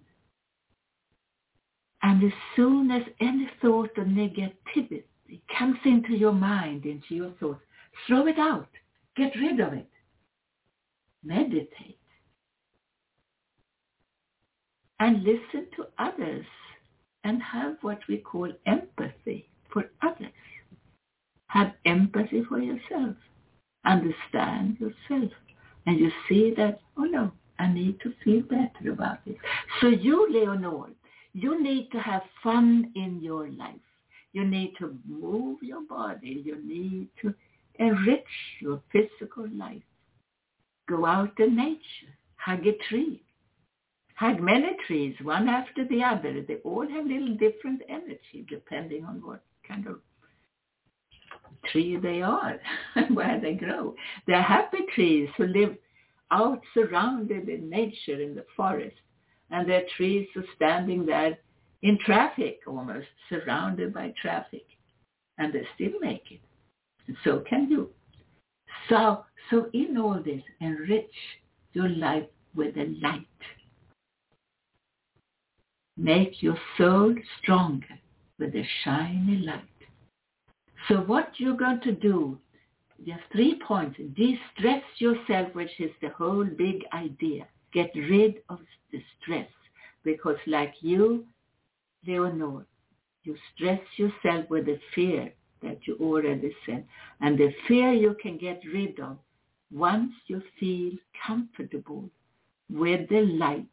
And 2.01 2.23
as 2.23 2.33
soon 2.55 2.91
as 2.91 3.03
any 3.19 3.49
thought 3.61 3.97
of 3.97 4.07
negativity 4.07 5.03
comes 5.57 5.77
into 5.85 6.13
your 6.13 6.33
mind, 6.33 6.85
into 6.85 7.15
your 7.15 7.31
thoughts, 7.39 7.61
throw 8.07 8.27
it 8.27 8.39
out. 8.39 8.69
Get 9.15 9.35
rid 9.35 9.59
of 9.59 9.73
it. 9.73 9.89
Meditate. 11.23 11.99
And 14.99 15.23
listen 15.23 15.67
to 15.75 15.87
others 15.97 16.45
and 17.23 17.41
have 17.41 17.75
what 17.81 17.99
we 18.07 18.17
call 18.17 18.51
empathy 18.65 19.49
for 19.71 19.89
others. 20.01 20.31
Have 21.47 21.73
empathy 21.85 22.43
for 22.47 22.59
yourself. 22.59 23.15
Understand 23.85 24.77
yourself. 24.79 25.31
And 25.85 25.99
you 25.99 26.11
see 26.27 26.53
that, 26.57 26.79
oh 26.97 27.03
no, 27.03 27.31
I 27.59 27.67
need 27.71 27.99
to 28.01 28.13
feel 28.23 28.41
better 28.41 28.91
about 28.91 29.19
it. 29.25 29.37
So 29.81 29.87
you, 29.87 30.27
Leonore, 30.31 30.89
you 31.33 31.61
need 31.61 31.91
to 31.91 31.99
have 31.99 32.23
fun 32.41 32.91
in 32.95 33.21
your 33.21 33.49
life. 33.49 33.75
You 34.31 34.45
need 34.45 34.73
to 34.79 34.97
move 35.07 35.59
your 35.61 35.81
body. 35.87 36.41
You 36.45 36.57
need 36.65 37.09
to 37.21 37.33
enrich 37.75 38.23
your 38.59 38.81
physical 38.91 39.47
life. 39.53 39.83
Go 40.87 41.05
out 41.05 41.39
in 41.39 41.55
nature. 41.55 42.13
Hug 42.35 42.65
a 42.67 42.73
tree. 42.89 43.23
Hug 44.15 44.39
many 44.39 44.75
trees, 44.85 45.15
one 45.21 45.49
after 45.49 45.85
the 45.87 46.03
other. 46.03 46.41
They 46.47 46.57
all 46.57 46.87
have 46.87 47.05
little 47.05 47.35
different 47.35 47.81
energy 47.89 48.45
depending 48.47 49.05
on 49.05 49.21
what 49.25 49.43
kind 49.67 49.87
of 49.87 49.99
tree 51.71 51.97
they 51.97 52.21
are 52.21 52.59
and 52.95 53.15
where 53.15 53.39
they 53.39 53.53
grow. 53.53 53.95
They're 54.27 54.41
happy 54.41 54.79
trees 54.93 55.29
who 55.37 55.47
live 55.47 55.75
out 56.31 56.61
surrounded 56.73 57.49
in 57.49 57.69
nature 57.69 58.21
in 58.21 58.35
the 58.35 58.45
forest. 58.55 58.95
And 59.49 59.69
they're 59.69 59.85
trees 59.95 60.27
are 60.35 60.45
standing 60.55 61.05
there 61.05 61.37
in 61.81 61.99
traffic 61.99 62.61
almost, 62.65 63.07
surrounded 63.29 63.93
by 63.93 64.13
traffic. 64.21 64.65
And 65.37 65.53
they 65.53 65.67
still 65.75 65.99
make 65.99 66.31
it. 66.31 66.41
So 67.23 67.43
can 67.49 67.69
you. 67.69 67.89
So, 68.89 69.25
so 69.49 69.69
in 69.73 69.97
all 69.97 70.21
this, 70.23 70.41
enrich 70.61 71.11
your 71.73 71.89
life 71.89 72.27
with 72.55 72.75
the 72.75 72.97
light. 73.01 73.27
Make 75.97 76.41
your 76.41 76.57
soul 76.77 77.15
stronger 77.41 77.99
with 78.39 78.55
a 78.55 78.63
shiny 78.83 79.37
light. 79.37 79.61
So 80.87 80.97
what 80.97 81.31
you're 81.37 81.57
going 81.57 81.81
to 81.81 81.91
do, 81.93 82.37
you 82.97 83.13
have 83.13 83.21
three 83.31 83.59
points. 83.65 83.97
De-stress 84.15 84.83
yourself, 84.97 85.53
which 85.53 85.79
is 85.79 85.91
the 86.01 86.09
whole 86.09 86.45
big 86.45 86.83
idea. 86.93 87.47
Get 87.73 87.91
rid 87.95 88.41
of 88.49 88.59
the 88.91 89.01
stress. 89.21 89.47
Because 90.03 90.37
like 90.47 90.73
you, 90.81 91.25
Leonore, 92.05 92.65
you 93.23 93.37
stress 93.55 93.79
yourself 93.97 94.49
with 94.49 94.65
the 94.65 94.79
fear 94.93 95.31
that 95.63 95.79
you 95.85 95.97
already 95.99 96.55
said. 96.65 96.85
And 97.21 97.37
the 97.37 97.53
fear 97.67 97.91
you 97.91 98.15
can 98.21 98.37
get 98.37 98.61
rid 98.73 98.99
of 98.99 99.17
once 99.71 100.11
you 100.27 100.41
feel 100.59 100.91
comfortable 101.25 102.09
with 102.69 103.09
the 103.09 103.21
light 103.21 103.65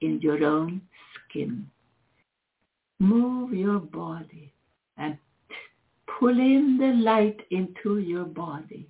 in 0.00 0.20
your 0.20 0.44
own 0.44 0.80
skin. 1.28 1.68
Move 3.00 3.52
your 3.52 3.78
body 3.78 4.52
and 4.96 5.16
pull 6.18 6.38
in 6.38 6.76
the 6.78 7.02
light 7.02 7.40
into 7.50 7.98
your 7.98 8.24
body. 8.24 8.88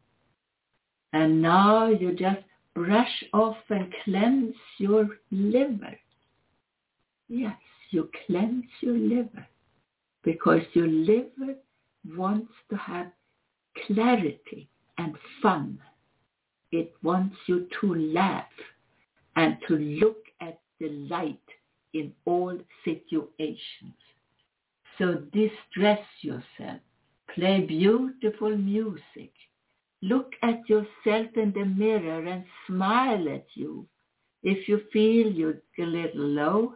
And 1.13 1.41
now 1.43 1.89
you 1.89 2.15
just 2.15 2.41
brush 2.75 3.25
off 3.33 3.57
and 3.71 3.93
cleanse 4.05 4.55
your 4.79 5.09
liver. 5.31 5.99
Yes, 7.29 7.57
you 7.91 8.09
cleanse 8.27 8.65
your 8.81 8.97
liver 8.97 9.47
because 10.23 10.63
your 10.73 10.87
liver 10.87 11.55
wants 12.17 12.53
to 12.71 12.77
have 12.77 13.11
clarity 13.87 14.69
and 14.99 15.15
fun. 15.43 15.79
It 16.73 16.93
wants 17.03 17.37
you 17.47 17.67
to 17.81 17.95
laugh 17.95 18.45
and 19.37 19.57
to 19.69 19.77
look 19.77 20.25
at 20.41 20.61
the 20.81 20.89
light 21.11 21.39
in 21.95 22.13
all 22.25 22.57
situations. 22.85 23.95
So 24.99 25.23
distress 25.33 26.05
yourself. 26.21 26.81
Play 27.35 27.61
beautiful 27.61 28.57
music. 28.57 29.33
Look 30.03 30.33
at 30.43 30.69
yourself 30.69 31.27
in 31.37 31.53
the 31.55 31.65
mirror 31.65 32.25
and 32.25 32.45
smile 32.67 33.29
at 33.29 33.47
you. 33.55 33.87
If 34.43 34.69
you 34.69 34.83
feel 34.93 35.31
you're 35.31 35.61
a 35.79 35.83
little 35.83 36.27
low, 36.27 36.75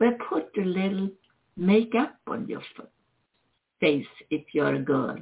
well, 0.00 0.16
put 0.28 0.48
a 0.58 0.64
little 0.64 1.10
makeup 1.56 2.16
on 2.26 2.48
your 2.48 2.62
face 2.76 2.93
if 3.80 4.44
you're 4.52 4.74
a 4.74 4.80
girl. 4.80 5.16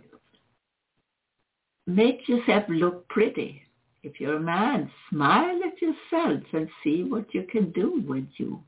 Make 1.86 2.28
yourself 2.28 2.64
look 2.68 3.08
pretty. 3.08 3.62
If 4.02 4.20
you're 4.20 4.36
a 4.36 4.40
man, 4.40 4.90
smile 5.10 5.60
at 5.64 5.80
yourself 5.80 6.42
and 6.52 6.68
see 6.82 7.04
what 7.04 7.32
you 7.34 7.44
can 7.50 7.70
do 7.72 8.02
with 8.06 8.26
you. 8.36 8.62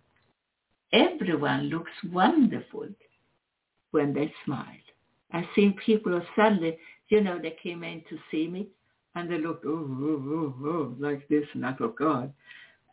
Everyone 0.92 1.70
looks 1.70 1.90
wonderful 2.12 2.88
when 3.90 4.14
they 4.14 4.32
smile. 4.44 4.66
I've 5.32 5.44
seen 5.56 5.76
people 5.84 6.20
suddenly, 6.36 6.78
you 7.08 7.20
know, 7.20 7.38
they 7.40 7.56
came 7.62 7.82
in 7.82 8.02
to 8.08 8.18
see 8.30 8.46
me 8.46 8.68
and 9.16 9.30
they 9.30 9.38
looked, 9.38 9.64
oh, 9.66 9.88
oh, 9.88 10.24
oh, 10.28 10.66
oh, 10.66 10.94
like 10.98 11.26
this. 11.28 11.44
And 11.54 11.66
I 11.66 11.72
thought, 11.74 11.96
God. 11.96 12.32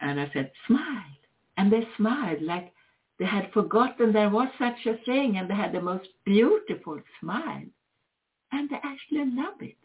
And 0.01 0.19
I 0.19 0.29
said, 0.33 0.51
smile. 0.67 1.03
And 1.57 1.71
they 1.71 1.87
smiled 1.97 2.41
like 2.41 2.73
they 3.21 3.27
had 3.27 3.51
forgotten 3.53 4.11
there 4.11 4.31
was 4.31 4.47
such 4.57 4.87
a 4.87 4.97
thing 5.05 5.37
and 5.37 5.47
they 5.47 5.53
had 5.53 5.73
the 5.73 5.79
most 5.79 6.07
beautiful 6.25 6.99
smile. 7.19 7.65
And 8.51 8.67
they 8.67 8.77
actually 8.77 9.25
love 9.35 9.61
it. 9.61 9.77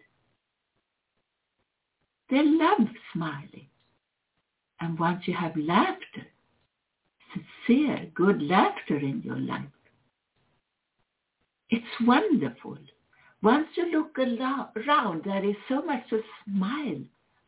They 2.30 2.42
love 2.42 2.88
smiling. 3.12 3.68
And 4.80 4.98
once 4.98 5.28
you 5.28 5.34
have 5.34 5.54
laughter, 5.54 6.26
sincere, 7.66 8.10
good 8.14 8.40
laughter 8.40 8.96
in 8.96 9.20
your 9.22 9.38
life, 9.38 9.64
it's 11.68 11.84
wonderful. 12.06 12.78
Once 13.42 13.68
you 13.76 13.92
look 13.92 14.18
around, 14.18 15.24
there 15.26 15.44
is 15.44 15.56
so 15.68 15.82
much 15.82 16.08
to 16.08 16.22
smile 16.46 17.02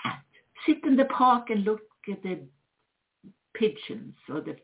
at. 0.05 0.22
Sit 0.66 0.85
in 0.85 0.96
the 0.96 1.07
park 1.07 1.48
and 1.48 1.64
look 1.64 1.81
at 2.12 2.22
the 2.22 2.40
pigeons 3.55 4.16
or 4.29 4.42
the 4.42 4.59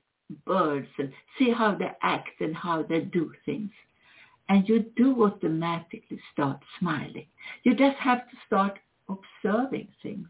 birds 0.46 0.88
and 0.98 1.12
see 1.38 1.50
how 1.50 1.74
they 1.74 1.90
act 2.02 2.40
and 2.40 2.56
how 2.56 2.82
they 2.82 3.00
do 3.00 3.32
things. 3.44 3.70
And 4.48 4.68
you 4.68 4.86
do 4.96 5.24
automatically 5.24 6.20
start 6.32 6.58
smiling. 6.78 7.26
You 7.62 7.74
just 7.74 7.96
have 7.98 8.28
to 8.30 8.36
start 8.46 8.78
observing 9.08 9.88
things. 10.02 10.28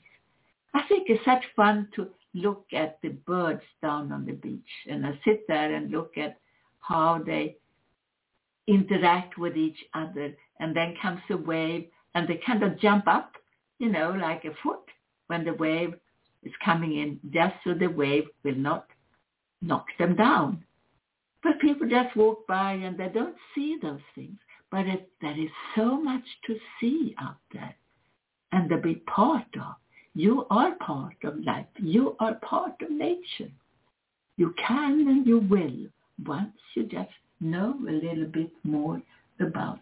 I 0.74 0.83
think 0.88 1.09
it's 1.09 1.24
such 1.24 1.44
fun 1.57 1.88
to 1.96 2.09
look 2.35 2.66
at 2.72 2.98
the 3.02 3.11
birds 3.11 3.62
down 3.80 4.11
on 4.12 4.26
the 4.26 4.33
beach 4.33 4.62
and 4.88 5.07
I 5.07 5.18
sit 5.24 5.46
there 5.46 5.72
and 5.72 5.90
look 5.90 6.18
at 6.18 6.38
how 6.80 7.22
they 7.24 7.57
interact 8.66 9.38
with 9.38 9.57
each 9.57 9.78
other 9.94 10.35
and 10.59 10.76
then 10.76 10.96
comes 11.00 11.20
a 11.30 11.37
wave 11.37 11.87
and 12.14 12.28
they 12.28 12.40
kind 12.44 12.62
of 12.62 12.78
jump 12.80 13.07
up, 13.07 13.33
you 13.78 13.90
know, 13.90 14.16
like 14.20 14.44
a 14.44 14.54
foot 14.62 14.80
when 15.28 15.44
the 15.44 15.54
wave 15.54 15.94
is 16.42 16.52
coming 16.64 16.98
in 16.98 17.20
just 17.33 17.54
so 17.64 17.74
the 17.74 17.87
wave 17.87 18.24
will 18.42 18.57
not 18.57 18.87
knock 19.66 19.87
them 19.98 20.16
down. 20.16 20.64
But 21.42 21.61
people 21.61 21.88
just 21.88 22.16
walk 22.16 22.46
by 22.46 22.72
and 22.72 22.96
they 22.98 23.09
don't 23.09 23.37
see 23.55 23.77
those 23.83 24.00
things. 24.14 24.38
But 24.70 24.87
it, 24.87 25.09
there 25.20 25.38
is 25.38 25.50
so 25.77 26.00
much 26.00 26.24
to 26.46 26.57
see 26.81 27.14
out 27.20 27.37
there 27.53 27.74
and 28.53 28.68
to 28.70 28.79
be 28.79 28.96
part 29.07 29.46
of. 29.57 29.74
You 30.14 30.46
are 30.50 30.74
part 30.77 31.16
of 31.24 31.38
life. 31.44 31.66
You 31.77 32.16
are 32.20 32.35
part 32.37 32.74
of 32.81 32.90
nature. 32.90 33.50
You 34.37 34.55
can 34.66 35.07
and 35.09 35.27
you 35.27 35.40
will 35.40 35.87
once 36.27 36.57
you 36.74 36.85
just 36.85 37.11
know 37.40 37.74
a 37.88 37.92
little 37.92 38.27
bit 38.27 38.50
more 38.62 39.00
about 39.40 39.81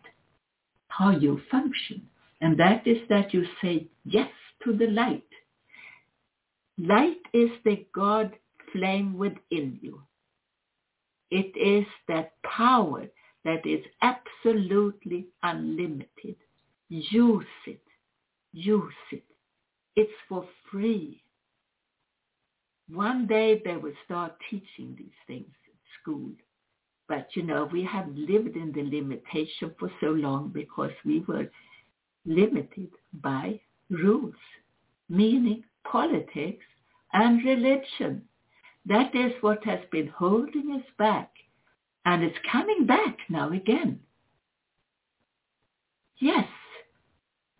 how 0.88 1.10
you 1.10 1.40
function. 1.50 2.02
And 2.40 2.58
that 2.58 2.86
is 2.86 2.98
that 3.08 3.32
you 3.32 3.44
say 3.62 3.86
yes 4.04 4.30
to 4.64 4.72
the 4.76 4.88
light. 4.88 5.22
Light 6.78 7.20
is 7.32 7.50
the 7.64 7.86
God 7.94 8.32
flame 8.72 9.16
within 9.16 9.78
you. 9.80 10.02
It 11.30 11.56
is 11.56 11.86
that 12.08 12.32
power 12.42 13.06
that 13.44 13.66
is 13.66 13.84
absolutely 14.02 15.26
unlimited. 15.42 16.36
Use 16.88 17.44
it. 17.66 17.82
Use 18.52 18.92
it. 19.10 19.24
It's 19.96 20.12
for 20.28 20.46
free. 20.70 21.22
One 22.88 23.26
day 23.26 23.62
they 23.64 23.76
will 23.76 23.94
start 24.04 24.34
teaching 24.50 24.94
these 24.98 25.18
things 25.26 25.50
at 25.66 25.74
school. 26.00 26.30
But 27.08 27.28
you 27.34 27.42
know, 27.42 27.68
we 27.72 27.84
have 27.84 28.08
lived 28.14 28.56
in 28.56 28.72
the 28.72 28.82
limitation 28.82 29.74
for 29.78 29.90
so 30.00 30.08
long 30.08 30.48
because 30.48 30.92
we 31.04 31.20
were 31.20 31.48
limited 32.24 32.90
by 33.14 33.60
rules, 33.90 34.34
meaning 35.08 35.64
politics 35.84 36.64
and 37.12 37.44
religion. 37.44 38.22
That 38.86 39.14
is 39.14 39.32
what 39.40 39.64
has 39.64 39.80
been 39.90 40.08
holding 40.08 40.72
us 40.72 40.86
back. 40.98 41.30
And 42.04 42.22
it's 42.22 42.38
coming 42.50 42.86
back 42.86 43.16
now 43.28 43.52
again. 43.52 44.00
Yes, 46.18 46.48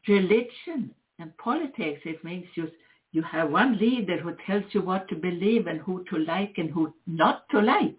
religion 0.08 0.94
and 1.18 1.36
politics, 1.38 2.00
it 2.04 2.24
means 2.24 2.46
you, 2.54 2.68
you 3.12 3.22
have 3.22 3.50
one 3.50 3.78
leader 3.78 4.18
who 4.18 4.34
tells 4.46 4.64
you 4.72 4.82
what 4.82 5.08
to 5.08 5.16
believe 5.16 5.66
and 5.66 5.80
who 5.80 6.04
to 6.10 6.18
like 6.18 6.54
and 6.56 6.70
who 6.70 6.92
not 7.06 7.48
to 7.50 7.60
like. 7.60 7.96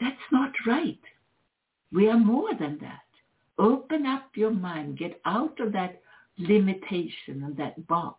That's 0.00 0.16
not 0.32 0.52
right. 0.66 1.00
We 1.92 2.08
are 2.08 2.18
more 2.18 2.54
than 2.54 2.78
that. 2.80 3.00
Open 3.58 4.06
up 4.06 4.30
your 4.34 4.50
mind. 4.50 4.98
Get 4.98 5.20
out 5.24 5.58
of 5.60 5.72
that 5.72 6.00
limitation 6.38 7.44
and 7.44 7.56
that 7.56 7.86
box 7.86 8.18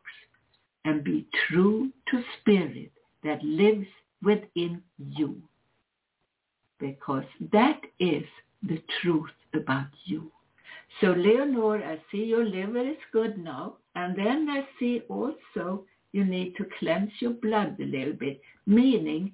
and 0.86 1.04
be 1.04 1.28
true 1.48 1.92
to 2.10 2.24
spirit 2.40 2.92
that 3.26 3.44
lives 3.44 3.88
within 4.24 4.82
you. 4.98 5.42
Because 6.80 7.26
that 7.52 7.82
is 8.00 8.24
the 8.64 8.82
truth 9.02 9.32
about 9.54 9.88
you. 10.06 10.32
So 11.02 11.08
Leonore, 11.08 11.84
I 11.84 12.00
see 12.12 12.24
your 12.24 12.46
liver 12.46 12.88
is 12.88 12.98
good 13.12 13.38
now. 13.38 13.76
And 13.96 14.16
then 14.18 14.48
I 14.50 14.66
see 14.80 15.02
also 15.10 15.86
you 16.12 16.24
need 16.24 16.56
to 16.58 16.66
cleanse 16.80 17.12
your 17.20 17.32
blood 17.32 17.78
a 17.80 17.86
little 17.86 18.14
bit, 18.14 18.42
meaning 18.66 19.34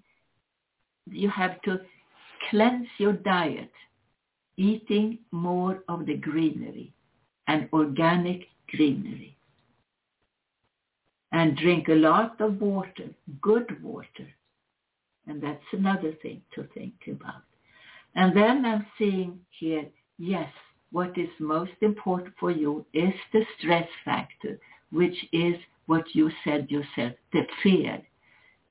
you 1.09 1.29
have 1.29 1.61
to 1.63 1.79
cleanse 2.49 2.87
your 2.97 3.13
diet, 3.13 3.71
eating 4.57 5.19
more 5.31 5.83
of 5.87 6.05
the 6.05 6.15
greenery 6.15 6.93
and 7.47 7.69
organic 7.73 8.47
greenery. 8.69 9.37
And 11.31 11.55
drink 11.57 11.87
a 11.87 11.93
lot 11.93 12.41
of 12.41 12.59
water, 12.59 13.09
good 13.41 13.81
water. 13.81 14.27
And 15.27 15.41
that's 15.41 15.63
another 15.71 16.13
thing 16.21 16.41
to 16.55 16.63
think 16.73 16.93
about. 17.07 17.43
And 18.15 18.35
then 18.35 18.65
I'm 18.65 18.85
seeing 18.97 19.39
here, 19.57 19.85
yes, 20.17 20.49
what 20.91 21.17
is 21.17 21.29
most 21.39 21.71
important 21.81 22.33
for 22.37 22.51
you 22.51 22.85
is 22.93 23.13
the 23.31 23.45
stress 23.57 23.87
factor, 24.03 24.59
which 24.91 25.15
is 25.31 25.55
what 25.85 26.03
you 26.13 26.29
said 26.43 26.69
yourself, 26.69 27.13
the 27.31 27.47
fear. 27.63 28.01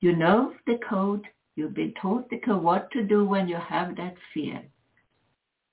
You 0.01 0.15
know 0.15 0.53
the 0.67 0.77
code 0.87 1.27
You've 1.55 1.73
been 1.73 1.93
taught 2.01 2.29
the 2.29 2.37
code, 2.39 2.63
what 2.63 2.89
to 2.91 3.03
do 3.03 3.25
when 3.25 3.47
you 3.47 3.57
have 3.57 3.95
that 3.97 4.15
fear. 4.33 4.63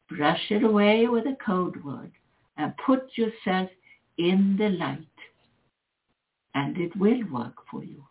Brush 0.09 0.51
it 0.51 0.65
away 0.65 1.07
with 1.07 1.27
a 1.27 1.37
code 1.45 1.83
word 1.85 2.11
and 2.57 2.75
put 2.85 3.17
yourself 3.17 3.71
in 4.17 4.57
the 4.59 4.71
light. 4.71 5.07
And 6.59 6.77
it 6.77 6.95
will 6.97 7.23
work 7.31 7.57
for 7.71 7.85
you. 7.85 8.03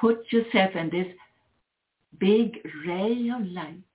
Put 0.00 0.18
yourself 0.30 0.70
in 0.76 0.88
this 0.90 1.12
big 2.20 2.58
ray 2.86 3.28
of 3.36 3.44
light 3.46 3.92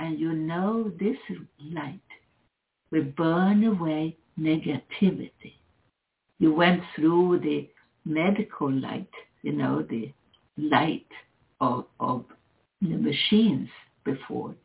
and 0.00 0.18
you 0.18 0.32
know 0.32 0.90
this 0.98 1.16
light 1.60 2.10
will 2.90 3.04
burn 3.16 3.62
away 3.64 4.16
negativity. 4.38 5.54
You 6.40 6.52
went 6.52 6.82
through 6.96 7.40
the 7.44 7.68
medical 8.04 8.72
light, 8.72 9.14
you 9.42 9.52
know, 9.52 9.86
the 9.88 10.12
light 10.56 11.12
of, 11.60 11.84
of 12.00 12.24
the 12.82 12.96
machines 12.96 13.68
before 14.04 14.56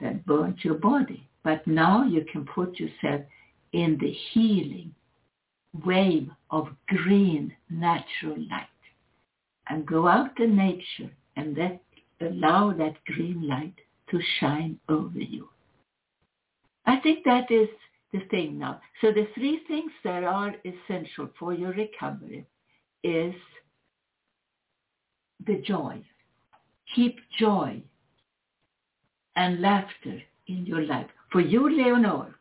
that 0.00 0.24
burnt 0.24 0.64
your 0.64 0.78
body. 0.78 1.28
But 1.42 1.66
now 1.66 2.06
you 2.06 2.24
can 2.32 2.46
put 2.46 2.80
yourself 2.80 3.20
in 3.74 3.98
the 4.00 4.14
healing 4.32 4.94
wave 5.84 6.30
of 6.50 6.68
green 6.88 7.52
natural 7.70 8.36
light 8.50 8.68
and 9.68 9.86
go 9.86 10.06
out 10.06 10.38
in 10.38 10.56
nature 10.56 11.10
and 11.36 11.56
let 11.56 11.80
allow 12.20 12.72
that 12.72 13.02
green 13.06 13.46
light 13.48 13.74
to 14.10 14.20
shine 14.38 14.78
over 14.88 15.18
you. 15.18 15.48
I 16.86 17.00
think 17.00 17.24
that 17.24 17.50
is 17.50 17.68
the 18.12 18.20
thing 18.30 18.58
now. 18.58 18.80
So 19.00 19.10
the 19.10 19.26
three 19.34 19.60
things 19.66 19.90
that 20.04 20.22
are 20.22 20.54
essential 20.64 21.28
for 21.38 21.52
your 21.52 21.72
recovery 21.72 22.46
is 23.02 23.34
the 25.46 25.60
joy, 25.66 26.00
Keep 26.94 27.18
joy 27.38 27.82
and 29.36 29.60
laughter 29.60 30.22
in 30.46 30.64
your 30.64 30.82
life. 30.82 31.08
For 31.32 31.40
you, 31.40 31.68
Leonore, 31.68 32.34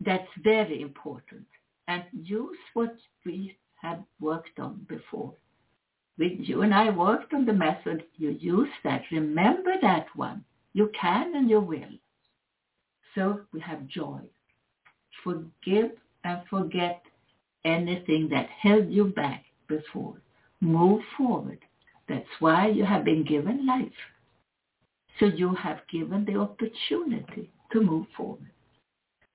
that's 0.00 0.28
very 0.42 0.82
important. 0.82 1.46
And 1.88 2.04
use 2.12 2.56
what 2.72 2.96
we 3.26 3.56
have 3.82 4.00
worked 4.20 4.58
on 4.58 4.86
before. 4.88 5.34
We, 6.16 6.38
you 6.40 6.62
and 6.62 6.74
I 6.74 6.90
worked 6.90 7.34
on 7.34 7.44
the 7.44 7.52
method. 7.52 8.04
You 8.16 8.30
use 8.30 8.70
that. 8.84 9.02
Remember 9.10 9.74
that 9.82 10.06
one. 10.14 10.44
You 10.72 10.90
can 10.98 11.34
and 11.34 11.50
you 11.50 11.60
will. 11.60 11.98
So 13.14 13.40
we 13.52 13.60
have 13.60 13.86
joy. 13.86 14.20
Forgive 15.22 15.92
and 16.24 16.42
forget 16.48 17.02
anything 17.64 18.28
that 18.30 18.48
held 18.60 18.90
you 18.90 19.06
back 19.06 19.44
before. 19.68 20.14
Move 20.60 21.02
forward. 21.16 21.58
That's 22.08 22.28
why 22.40 22.68
you 22.68 22.84
have 22.84 23.04
been 23.04 23.24
given 23.24 23.66
life. 23.66 23.92
So 25.18 25.26
you 25.26 25.54
have 25.54 25.80
given 25.90 26.24
the 26.24 26.36
opportunity 26.36 27.50
to 27.72 27.80
move 27.80 28.06
forward. 28.16 28.50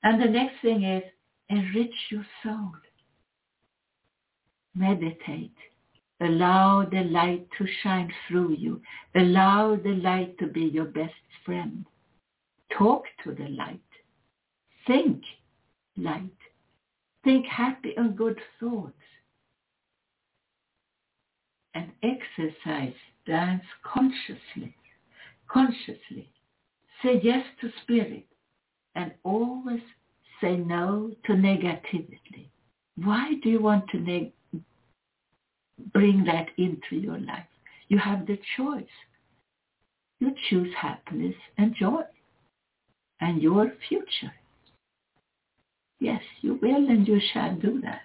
And 0.03 0.21
the 0.21 0.27
next 0.27 0.61
thing 0.61 0.83
is 0.83 1.03
enrich 1.49 1.95
your 2.09 2.25
soul. 2.43 2.71
Meditate. 4.75 5.55
Allow 6.21 6.85
the 6.91 7.03
light 7.03 7.47
to 7.57 7.65
shine 7.81 8.11
through 8.27 8.53
you. 8.53 8.81
Allow 9.15 9.77
the 9.77 9.95
light 9.95 10.37
to 10.39 10.47
be 10.47 10.61
your 10.61 10.85
best 10.85 11.13
friend. 11.45 11.85
Talk 12.77 13.03
to 13.23 13.33
the 13.33 13.49
light. 13.49 13.79
Think 14.85 15.21
light. 15.97 16.29
Think 17.23 17.45
happy 17.45 17.93
and 17.95 18.17
good 18.17 18.39
thoughts. 18.59 18.93
And 21.73 21.91
exercise 22.03 22.93
dance 23.25 23.63
consciously. 23.83 24.75
Consciously. 25.47 26.29
Say 27.01 27.21
yes 27.23 27.45
to 27.61 27.69
spirit 27.83 28.25
and 28.95 29.13
always 29.23 29.81
say 30.41 30.57
no 30.57 31.11
to 31.25 31.33
negativity. 31.33 32.49
Why 32.95 33.33
do 33.43 33.49
you 33.49 33.61
want 33.61 33.87
to 33.89 33.99
neg- 33.99 34.33
bring 35.93 36.23
that 36.25 36.47
into 36.57 36.95
your 36.95 37.19
life? 37.19 37.45
You 37.87 37.97
have 37.97 38.25
the 38.27 38.39
choice. 38.57 38.83
You 40.19 40.33
choose 40.49 40.73
happiness 40.75 41.35
and 41.57 41.73
joy 41.75 42.01
and 43.21 43.41
your 43.41 43.71
future. 43.87 44.33
Yes, 45.99 46.21
you 46.41 46.59
will 46.61 46.89
and 46.89 47.07
you 47.07 47.19
shall 47.33 47.55
do 47.55 47.81
that. 47.81 48.01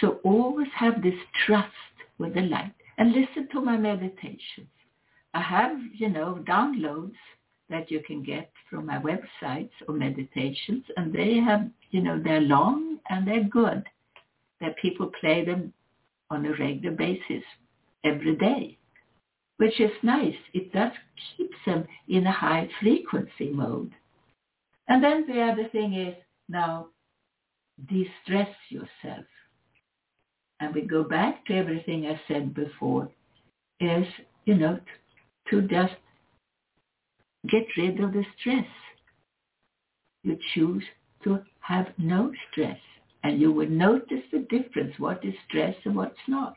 So 0.00 0.20
always 0.24 0.68
have 0.74 1.02
this 1.02 1.14
trust 1.46 1.72
with 2.18 2.34
the 2.34 2.42
light 2.42 2.72
and 2.98 3.12
listen 3.12 3.48
to 3.52 3.60
my 3.60 3.76
meditations. 3.76 4.68
I 5.34 5.40
have, 5.42 5.76
you 5.94 6.08
know, 6.08 6.42
downloads 6.46 7.14
that 7.70 7.90
you 7.90 8.02
can 8.06 8.22
get 8.22 8.50
from 8.68 8.86
my 8.86 8.98
websites 8.98 9.70
or 9.88 9.94
meditations 9.94 10.84
and 10.96 11.12
they 11.12 11.38
have, 11.38 11.68
you 11.90 12.02
know, 12.02 12.20
they're 12.22 12.40
long 12.40 12.98
and 13.08 13.26
they're 13.26 13.44
good. 13.44 13.84
That 14.60 14.76
people 14.76 15.10
play 15.20 15.44
them 15.44 15.72
on 16.30 16.44
a 16.44 16.50
regular 16.50 16.94
basis 16.94 17.42
every 18.04 18.36
day, 18.36 18.76
which 19.56 19.80
is 19.80 19.90
nice. 20.02 20.34
It 20.52 20.72
does 20.72 20.92
keep 21.36 21.50
them 21.64 21.86
in 22.08 22.26
a 22.26 22.32
high 22.32 22.68
frequency 22.80 23.48
mode. 23.50 23.92
And 24.88 25.02
then 25.02 25.24
the 25.26 25.40
other 25.40 25.68
thing 25.70 25.94
is 25.94 26.14
now 26.48 26.88
de-stress 27.88 28.48
yourself. 28.68 29.24
And 30.60 30.74
we 30.74 30.82
go 30.82 31.04
back 31.04 31.46
to 31.46 31.54
everything 31.54 32.06
I 32.06 32.20
said 32.28 32.54
before 32.54 33.08
is, 33.80 34.04
you 34.44 34.56
know, 34.56 34.78
to 35.48 35.62
just 35.62 35.94
get 37.48 37.66
rid 37.76 38.00
of 38.00 38.12
the 38.12 38.24
stress. 38.38 38.66
You 40.22 40.38
choose 40.54 40.84
to 41.24 41.40
have 41.60 41.86
no 41.98 42.32
stress 42.50 42.78
and 43.22 43.40
you 43.40 43.52
will 43.52 43.68
notice 43.68 44.24
the 44.32 44.40
difference, 44.50 44.94
what 44.98 45.24
is 45.24 45.34
stress 45.48 45.74
and 45.84 45.94
what's 45.94 46.16
not. 46.26 46.56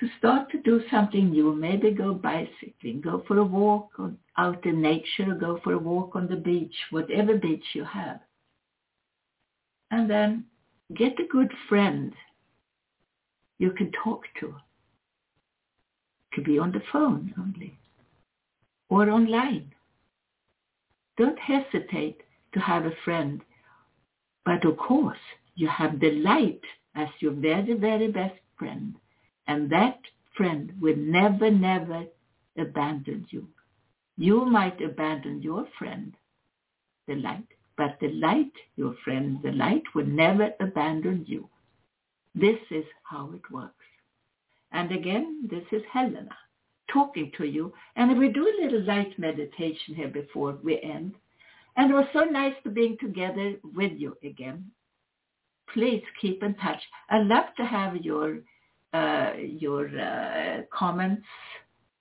To 0.00 0.08
start 0.18 0.50
to 0.50 0.58
do 0.62 0.82
something 0.90 1.30
new, 1.30 1.54
maybe 1.54 1.92
go 1.92 2.14
bicycling, 2.14 3.02
go 3.02 3.22
for 3.28 3.38
a 3.38 3.44
walk 3.44 3.90
out 4.36 4.64
in 4.66 4.82
nature, 4.82 5.34
go 5.38 5.60
for 5.62 5.74
a 5.74 5.78
walk 5.78 6.16
on 6.16 6.26
the 6.26 6.36
beach, 6.36 6.74
whatever 6.90 7.36
beach 7.38 7.64
you 7.74 7.84
have. 7.84 8.20
And 9.90 10.10
then 10.10 10.46
get 10.96 11.20
a 11.20 11.30
good 11.30 11.52
friend 11.68 12.12
you 13.58 13.70
can 13.70 13.92
talk 14.02 14.22
to. 14.40 14.48
It 14.48 16.34
could 16.34 16.44
be 16.44 16.58
on 16.58 16.72
the 16.72 16.82
phone 16.90 17.32
only 17.38 17.78
or 18.92 19.08
online. 19.08 19.72
Don't 21.16 21.38
hesitate 21.38 22.20
to 22.52 22.60
have 22.60 22.84
a 22.84 23.00
friend. 23.06 23.40
But 24.44 24.66
of 24.66 24.76
course, 24.76 25.24
you 25.54 25.66
have 25.68 25.98
the 25.98 26.10
light 26.10 26.60
as 26.94 27.08
your 27.20 27.32
very, 27.32 27.72
very 27.72 28.08
best 28.08 28.38
friend. 28.58 28.96
And 29.46 29.70
that 29.70 29.98
friend 30.36 30.74
will 30.78 30.96
never, 30.96 31.50
never 31.50 32.04
abandon 32.58 33.26
you. 33.30 33.48
You 34.18 34.44
might 34.44 34.78
abandon 34.82 35.40
your 35.40 35.66
friend, 35.78 36.12
the 37.08 37.14
light, 37.14 37.48
but 37.78 37.96
the 37.98 38.12
light, 38.12 38.52
your 38.76 38.94
friend, 39.04 39.38
the 39.42 39.52
light 39.52 39.84
will 39.94 40.06
never 40.06 40.50
abandon 40.60 41.24
you. 41.26 41.48
This 42.34 42.60
is 42.70 42.84
how 43.04 43.32
it 43.32 43.50
works. 43.50 43.86
And 44.70 44.92
again, 44.92 45.48
this 45.50 45.64
is 45.72 45.82
Helena 45.90 46.36
talking 46.92 47.30
to 47.38 47.44
you. 47.44 47.72
And 47.96 48.18
we 48.18 48.28
do 48.28 48.46
a 48.46 48.62
little 48.62 48.84
light 48.84 49.18
meditation 49.18 49.94
here 49.94 50.08
before 50.08 50.58
we 50.62 50.80
end. 50.82 51.14
And 51.76 51.90
it 51.90 51.94
was 51.94 52.06
so 52.12 52.20
nice 52.20 52.54
to 52.64 52.70
being 52.70 52.96
together 53.00 53.54
with 53.74 53.92
you 53.96 54.16
again. 54.22 54.70
Please 55.72 56.02
keep 56.20 56.42
in 56.42 56.54
touch. 56.56 56.80
I'd 57.08 57.26
love 57.26 57.46
to 57.56 57.64
have 57.64 57.96
your 57.96 58.38
uh, 58.92 59.32
your 59.38 59.88
uh, 59.98 60.62
comments, 60.70 61.26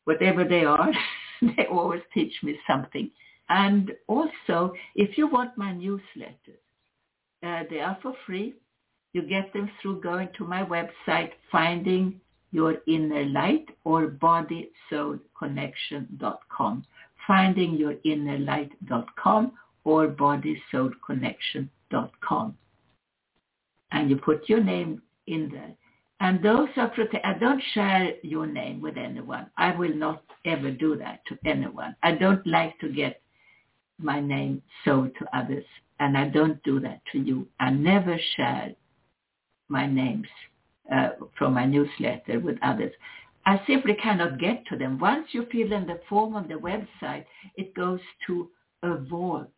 whatever 0.04 0.44
they 0.44 0.66
are. 0.66 0.92
they 1.42 1.66
always 1.72 2.02
teach 2.14 2.34
me 2.44 2.60
something. 2.68 3.10
And 3.48 3.92
also, 4.08 4.74
if 4.96 5.18
you 5.18 5.28
want 5.28 5.58
my 5.58 5.72
newsletters, 5.72 6.62
uh, 7.44 7.64
they 7.70 7.80
are 7.80 7.98
for 8.02 8.14
free. 8.26 8.56
You 9.14 9.22
get 9.24 9.54
them 9.54 9.70
through 9.82 10.02
going 10.02 10.30
to 10.38 10.46
my 10.46 10.64
website, 10.64 11.32
finding 11.52 12.20
your 12.52 12.78
inner 12.88 13.26
light 13.26 13.68
or 13.84 14.08
bodysoulconnection.com. 14.08 16.86
Finding 17.28 17.76
your 17.76 17.94
inner 18.04 18.40
light.com 18.40 19.52
or 19.84 20.08
bodysoulconnection.com. 20.08 22.58
And 23.92 24.10
you 24.10 24.16
put 24.18 24.50
your 24.50 24.64
name 24.64 25.04
in 25.28 25.50
there. 25.50 25.76
And 26.20 26.44
those 26.44 26.70
are 26.78 26.90
protected. 26.90 27.22
I 27.24 27.38
don't 27.40 27.62
share 27.74 28.14
your 28.22 28.46
name 28.46 28.82
with 28.82 28.98
anyone. 28.98 29.48
I 29.58 29.74
will 29.76 29.96
not 29.96 30.24
ever 30.46 30.70
do 30.72 30.96
that 30.98 31.22
to 31.28 31.38
anyone. 31.46 31.96
I 32.04 32.12
don't 32.14 32.46
like 32.46 32.78
to 32.80 32.90
get 32.90 33.22
my 34.00 34.20
name 34.20 34.62
sold 34.86 35.16
to 35.20 35.38
others. 35.38 35.66
And 36.00 36.18
I 36.18 36.30
don't 36.30 36.62
do 36.64 36.80
that 36.82 37.02
to 37.12 37.20
you. 37.20 37.48
I 37.60 37.72
never 37.72 38.20
share 38.36 38.76
my 39.68 39.88
names 39.88 40.28
uh, 40.92 41.10
from 41.38 41.54
my 41.54 41.66
newsletter 41.66 42.40
with 42.40 42.58
others. 42.62 42.94
I 43.46 43.62
simply 43.66 43.96
cannot 43.96 44.40
get 44.40 44.66
to 44.68 44.78
them. 44.78 45.00
Once 45.00 45.28
you 45.32 45.48
fill 45.52 45.74
in 45.74 45.88
the 45.88 46.00
form 46.08 46.36
on 46.36 46.48
the 46.48 46.56
website, 46.56 47.26
it 47.56 47.74
goes 47.74 48.00
to 48.28 48.50
a 48.84 48.98
vault 48.98 49.52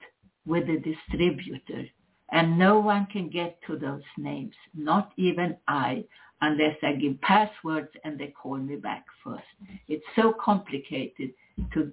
with 0.45 0.67
the 0.67 0.77
distributor. 0.77 1.85
And 2.31 2.57
no 2.57 2.79
one 2.79 3.07
can 3.11 3.29
get 3.29 3.59
to 3.67 3.77
those 3.77 4.01
names, 4.17 4.55
not 4.73 5.11
even 5.17 5.57
I, 5.67 6.03
unless 6.41 6.77
I 6.81 6.93
give 6.93 7.19
passwords 7.21 7.89
and 8.03 8.19
they 8.19 8.27
call 8.27 8.57
me 8.57 8.75
back 8.75 9.05
first. 9.23 9.43
It's 9.87 10.05
so 10.15 10.33
complicated 10.33 11.31
to, 11.73 11.91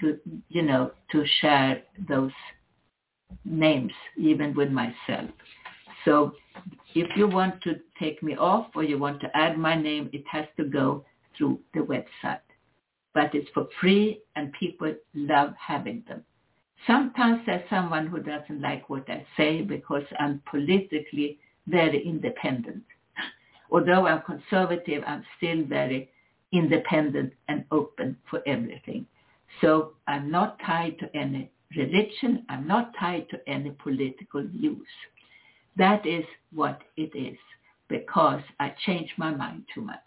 to 0.00 0.18
you 0.48 0.62
know, 0.62 0.92
to 1.12 1.24
share 1.40 1.82
those 2.08 2.32
names, 3.44 3.92
even 4.16 4.54
with 4.54 4.70
myself. 4.70 5.30
So 6.04 6.32
if 6.94 7.16
you 7.16 7.28
want 7.28 7.62
to 7.62 7.80
take 7.98 8.22
me 8.22 8.36
off 8.36 8.68
or 8.74 8.82
you 8.82 8.98
want 8.98 9.20
to 9.20 9.36
add 9.36 9.58
my 9.58 9.80
name, 9.80 10.08
it 10.12 10.24
has 10.30 10.46
to 10.56 10.64
go 10.64 11.04
through 11.36 11.60
the 11.74 11.80
website. 11.80 12.40
But 13.14 13.34
it's 13.34 13.48
for 13.54 13.68
free 13.80 14.20
and 14.34 14.52
people 14.52 14.94
love 15.14 15.54
having 15.58 16.04
them. 16.08 16.24
Sometimes 16.86 17.40
there's 17.46 17.68
someone 17.68 18.06
who 18.06 18.20
doesn't 18.20 18.60
like 18.60 18.88
what 18.88 19.08
I 19.08 19.26
say 19.36 19.62
because 19.62 20.04
I'm 20.18 20.42
politically 20.50 21.38
very 21.66 22.06
independent. 22.06 22.84
Although 23.70 24.06
I'm 24.06 24.22
conservative, 24.22 25.02
I'm 25.06 25.24
still 25.36 25.64
very 25.64 26.10
independent 26.52 27.32
and 27.48 27.64
open 27.70 28.16
for 28.30 28.40
everything. 28.46 29.06
So 29.60 29.94
I'm 30.06 30.30
not 30.30 30.58
tied 30.64 30.98
to 31.00 31.16
any 31.16 31.50
religion. 31.76 32.44
I'm 32.48 32.66
not 32.66 32.92
tied 32.98 33.28
to 33.30 33.40
any 33.48 33.70
political 33.70 34.46
views. 34.46 34.86
That 35.76 36.06
is 36.06 36.24
what 36.52 36.82
it 36.96 37.14
is 37.16 37.38
because 37.88 38.42
I 38.58 38.74
changed 38.84 39.12
my 39.16 39.30
mind 39.30 39.64
too 39.74 39.82
much. 39.82 39.98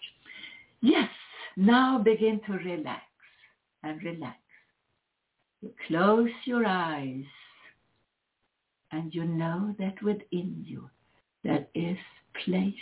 Yes, 0.81 1.09
now 1.55 1.99
begin 1.99 2.41
to 2.47 2.53
relax. 2.53 3.03
and 3.83 4.03
relax. 4.03 4.37
You 5.61 5.71
close 5.87 6.31
your 6.45 6.65
eyes 6.65 7.23
and 8.91 9.13
you 9.13 9.25
know 9.25 9.75
that 9.79 10.01
within 10.01 10.63
you 10.65 10.89
there 11.43 11.65
is 11.73 11.97
place, 12.43 12.73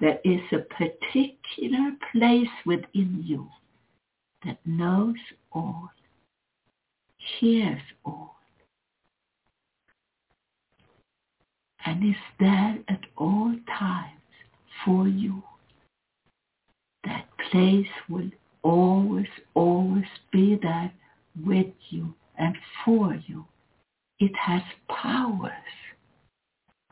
there 0.00 0.18
is 0.24 0.40
a 0.52 0.58
particular 0.58 1.92
place 2.12 2.48
within 2.66 3.22
you 3.24 3.48
that 4.44 4.58
knows 4.64 5.16
all, 5.52 5.90
hears 7.38 7.82
all, 8.04 8.36
and 11.86 12.04
is 12.04 12.20
there 12.38 12.78
at 12.88 13.00
all 13.16 13.54
times 13.78 14.20
for 14.84 15.08
you. 15.08 15.42
That 17.04 17.26
place 17.50 17.86
will 18.08 18.30
always, 18.62 19.26
always 19.54 20.04
be 20.32 20.58
there 20.60 20.92
with 21.44 21.72
you 21.88 22.14
and 22.38 22.56
for 22.84 23.14
you. 23.26 23.46
It 24.18 24.32
has 24.36 24.62
powers 24.88 25.52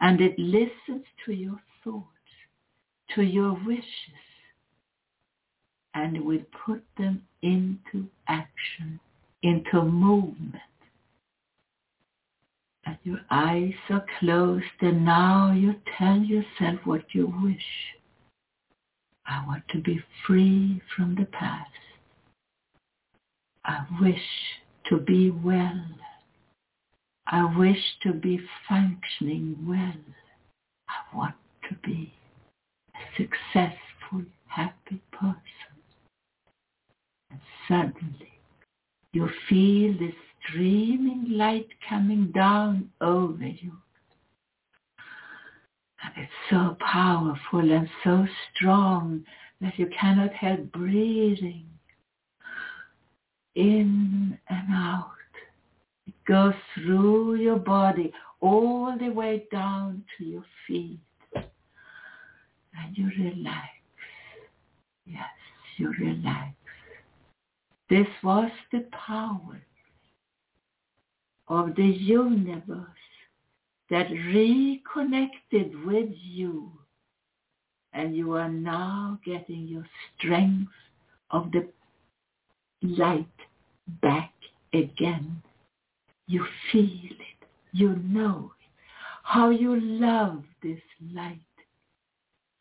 and 0.00 0.20
it 0.20 0.38
listens 0.38 1.04
to 1.26 1.32
your 1.32 1.60
thoughts, 1.84 2.06
to 3.14 3.22
your 3.22 3.52
wishes, 3.66 3.84
and 5.94 6.24
will 6.24 6.44
put 6.64 6.82
them 6.96 7.22
into 7.42 8.06
action, 8.28 9.00
into 9.42 9.82
movement. 9.82 10.62
And 12.88 12.96
your 13.04 13.20
eyes 13.30 13.74
are 13.90 14.06
closed 14.18 14.64
and 14.80 15.04
now 15.04 15.52
you 15.52 15.74
tell 15.98 16.16
yourself 16.16 16.80
what 16.84 17.04
you 17.12 17.26
wish. 17.42 17.92
I 19.26 19.44
want 19.46 19.62
to 19.72 19.78
be 19.82 20.00
free 20.26 20.80
from 20.96 21.14
the 21.14 21.26
past. 21.26 21.68
I 23.66 23.84
wish 24.00 24.24
to 24.88 24.96
be 24.96 25.30
well. 25.30 25.84
I 27.26 27.54
wish 27.58 27.82
to 28.04 28.14
be 28.14 28.40
functioning 28.66 29.66
well. 29.68 30.14
I 30.88 31.14
want 31.14 31.34
to 31.68 31.74
be 31.84 32.14
a 32.94 33.16
successful, 33.18 34.24
happy 34.46 35.02
person. 35.12 35.76
And 37.30 37.40
suddenly 37.68 38.32
you 39.12 39.28
feel 39.46 39.92
this 39.98 40.14
streaming 40.48 41.26
light 41.30 41.68
coming 41.88 42.30
down 42.32 42.90
over 43.00 43.46
you. 43.46 43.72
And 46.02 46.12
it's 46.16 46.32
so 46.50 46.76
powerful 46.80 47.72
and 47.72 47.88
so 48.04 48.26
strong 48.54 49.24
that 49.60 49.78
you 49.78 49.90
cannot 49.98 50.32
help 50.32 50.70
breathing 50.72 51.66
in 53.56 54.38
and 54.48 54.68
out. 54.72 55.10
It 56.06 56.14
goes 56.26 56.54
through 56.74 57.36
your 57.36 57.58
body 57.58 58.12
all 58.40 58.96
the 58.98 59.10
way 59.10 59.44
down 59.50 60.04
to 60.16 60.24
your 60.24 60.44
feet. 60.66 61.00
And 61.34 62.96
you 62.96 63.10
relax. 63.18 63.68
Yes, 65.04 65.24
you 65.78 65.92
relax. 65.98 66.54
This 67.90 68.06
was 68.22 68.50
the 68.70 68.84
power 68.92 69.60
of 71.48 71.74
the 71.76 71.86
universe 71.86 72.86
that 73.90 74.10
reconnected 74.10 75.84
with 75.84 76.10
you 76.22 76.70
and 77.92 78.14
you 78.14 78.32
are 78.34 78.50
now 78.50 79.18
getting 79.24 79.66
your 79.66 79.86
strength 80.16 80.70
of 81.30 81.50
the 81.52 81.66
light 82.82 83.26
back 84.02 84.32
again. 84.72 85.42
You 86.26 86.46
feel 86.70 86.84
it. 86.84 87.48
You 87.72 87.96
know 88.04 88.52
it. 88.60 88.68
How 89.22 89.50
you 89.50 89.80
love 89.80 90.44
this 90.62 90.80
light. 91.14 91.40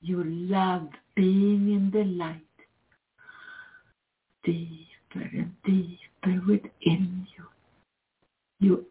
You 0.01 0.23
love 0.23 0.89
being 1.15 1.73
in 1.73 1.91
the 1.91 2.03
light. 2.03 2.41
Deeper 4.43 5.29
and 5.33 5.51
deeper 5.65 6.41
within 6.47 7.27
you. 7.35 7.45
You 8.59 8.85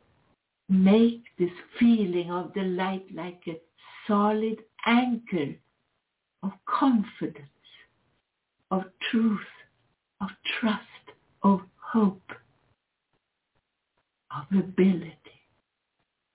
make 0.68 1.22
this 1.38 1.50
feeling 1.78 2.30
of 2.30 2.52
the 2.54 2.62
light 2.62 3.04
like 3.14 3.42
a 3.46 3.58
solid 4.06 4.58
anchor 4.86 5.54
of 6.42 6.52
confidence, 6.66 7.46
of 8.70 8.84
truth, 9.10 9.40
of 10.20 10.28
trust, 10.60 10.82
of 11.42 11.60
hope, 11.80 12.32
of 14.36 14.58
ability. 14.58 15.14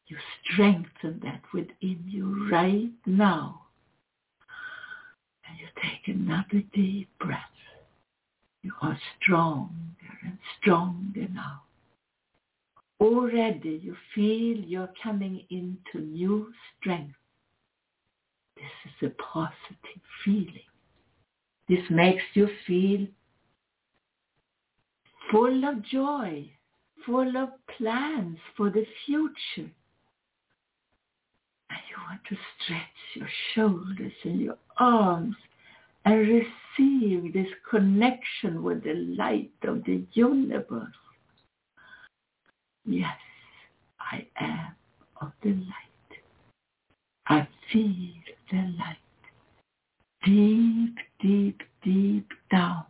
You 0.08 0.18
strengthen 0.44 1.22
that 1.24 1.42
within 1.54 2.04
you 2.06 2.50
right 2.52 2.92
now. 3.06 3.62
And 5.48 5.58
you 5.58 5.68
take 5.82 6.14
another 6.14 6.64
deep 6.74 7.10
breath. 7.20 7.40
You 8.62 8.74
are 8.82 8.98
stronger 9.22 9.72
and 10.24 10.38
stronger 10.60 11.28
now. 11.34 11.62
Already 13.02 13.82
you 13.82 13.96
feel 14.14 14.58
you're 14.58 14.94
coming 15.04 15.44
into 15.50 16.06
new 16.06 16.54
strength. 16.80 17.16
This 18.56 18.64
is 18.86 19.10
a 19.10 19.24
positive 19.24 20.02
feeling. 20.24 20.70
This 21.68 21.84
makes 21.90 22.22
you 22.36 22.48
feel 22.68 23.08
full 25.32 25.66
of 25.66 25.84
joy, 25.84 26.48
full 27.04 27.38
of 27.38 27.50
plans 27.76 28.38
for 28.56 28.70
the 28.70 28.86
future. 29.06 29.72
And 31.70 31.80
you 31.90 31.98
want 32.08 32.22
to 32.30 32.38
stretch 32.64 33.16
your 33.16 33.30
shoulders 33.56 34.14
and 34.24 34.42
your 34.42 34.58
arms 34.78 35.36
and 36.06 36.20
receive 36.78 37.34
this 37.34 37.48
connection 37.68 38.62
with 38.62 38.84
the 38.84 38.94
light 39.18 39.54
of 39.64 39.84
the 39.86 40.04
universe. 40.14 40.94
Yes, 42.86 43.18
I 44.00 44.26
am 44.40 44.76
of 45.22 45.32
the 45.44 45.52
light. 45.52 46.20
I 47.28 47.48
feel 47.72 48.14
the 48.52 48.74
light 48.78 48.98
deep, 50.24 50.98
deep, 51.20 51.62
deep 51.84 52.28
down 52.52 52.86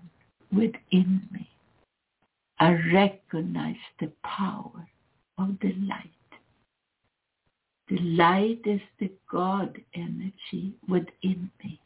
within 0.52 1.22
me. 1.32 1.50
I 2.60 2.74
recognize 2.94 3.76
the 4.00 4.12
power 4.24 4.88
of 5.38 5.58
the 5.62 5.74
light. 5.88 6.10
The 7.90 7.98
light 8.00 8.62
is 8.66 8.82
the 9.00 9.12
God 9.30 9.78
energy 9.94 10.74
within 10.88 11.52
me, 11.64 11.80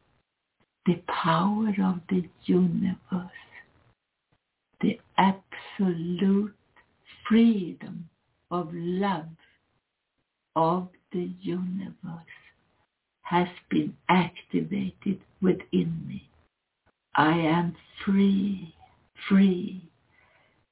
the 0.85 1.01
power 1.07 1.69
of 1.83 1.99
the 2.09 2.27
universe, 2.45 3.31
the 4.81 4.99
absolute 5.17 6.55
freedom 7.27 8.09
of 8.51 8.69
love 8.73 9.29
of 10.55 10.89
the 11.11 11.29
universe 11.41 12.35
has 13.21 13.47
been 13.69 13.95
activated 14.09 15.19
within 15.41 16.05
me. 16.07 16.29
I 17.15 17.31
am 17.31 17.75
free, 18.05 18.73
free. 19.27 19.81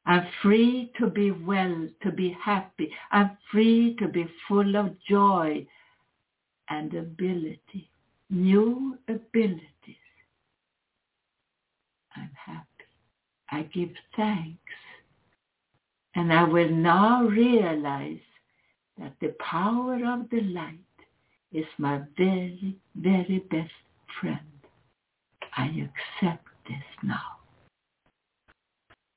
I'm 0.06 0.28
free 0.42 0.92
to 1.00 1.08
be 1.08 1.32
well, 1.32 1.88
to 2.04 2.12
be 2.12 2.36
happy. 2.44 2.92
I'm 3.12 3.38
free 3.52 3.96
to 4.00 4.08
be 4.08 4.28
full 4.48 4.76
of 4.76 4.96
joy 5.10 5.66
and 6.70 6.94
ability, 6.94 7.90
new 8.30 8.98
abilities. 9.08 9.62
I'm 12.16 12.32
happy. 12.46 12.68
I 13.52 13.64
give 13.64 13.90
thanks. 14.16 14.60
And 16.16 16.32
I 16.32 16.44
will 16.44 16.70
now 16.70 17.24
realize 17.24 18.20
that 19.00 19.14
the 19.20 19.36
power 19.40 19.96
of 19.96 20.30
the 20.30 20.42
light 20.42 20.80
is 21.52 21.66
my 21.78 22.02
very, 22.18 22.78
very 22.96 23.44
best 23.50 23.72
friend. 24.20 24.40
I 25.58 25.66
accept 25.66 26.48
this 26.68 26.84
now. 27.04 27.40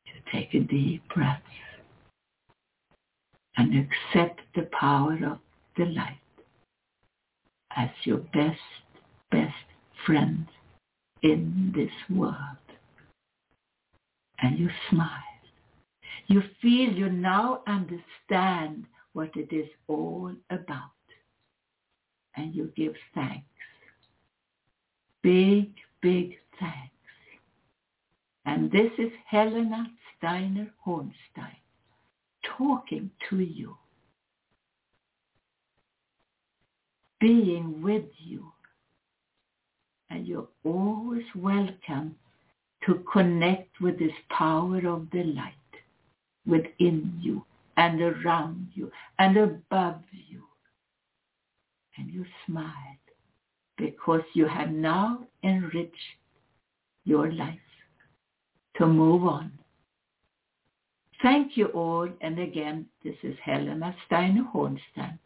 You 0.07 0.13
take 0.33 0.55
a 0.55 0.61
deep 0.61 1.03
breath 1.15 1.43
and 3.57 3.75
accept 3.75 4.41
the 4.55 4.69
power 4.79 5.19
of 5.27 5.39
the 5.77 5.87
light 5.87 6.21
as 7.77 7.91
your 8.05 8.19
best, 8.19 8.61
best 9.31 9.55
friend 10.05 10.47
in 11.23 11.73
this 11.75 12.17
world. 12.17 12.35
And 14.39 14.59
you 14.59 14.69
smile. 14.91 15.36
You 16.29 16.43
feel 16.61 16.93
you 16.93 17.09
now 17.09 17.63
understand 17.67 18.87
what 19.13 19.31
it 19.37 19.53
is 19.53 19.69
all 19.87 20.33
about 20.51 20.91
and 22.37 22.55
you 22.55 22.73
give 22.77 22.95
thanks. 23.15 23.45
Big, 25.23 25.71
big 26.03 26.37
thanks. 26.61 26.93
And 28.45 28.71
this 28.71 28.91
is 28.99 29.11
Helena 29.27 29.91
Steiner 30.17 30.69
Hornstein 30.87 31.57
talking 32.57 33.11
to 33.29 33.41
you, 33.41 33.77
being 37.21 37.83
with 37.83 38.05
you. 38.19 38.53
And 40.11 40.27
you're 40.27 40.49
always 40.65 41.25
welcome 41.35 42.15
to 42.87 43.05
connect 43.13 43.81
with 43.81 43.99
this 43.99 44.13
power 44.31 44.87
of 44.87 45.09
the 45.11 45.25
light 45.25 45.55
within 46.47 47.19
you 47.21 47.45
and 47.77 48.01
around 48.01 48.69
you 48.75 48.91
and 49.19 49.37
above 49.37 50.01
you. 50.13 50.43
And 51.99 52.13
you 52.13 52.25
smile 52.47 52.97
because 53.77 54.23
you 54.35 54.47
have 54.47 54.71
now 54.71 55.27
enriched 55.43 55.95
your 57.05 57.33
life 57.33 57.59
to 58.77 58.87
move 58.87 59.25
on. 59.25 59.51
Thank 61.23 61.57
you 61.57 61.69
all. 61.69 62.07
And 62.21 62.39
again, 62.39 62.85
this 63.03 63.17
is 63.23 63.35
Helena 63.43 63.97
Steiner 64.07 64.45
Hornstein, 64.55 65.19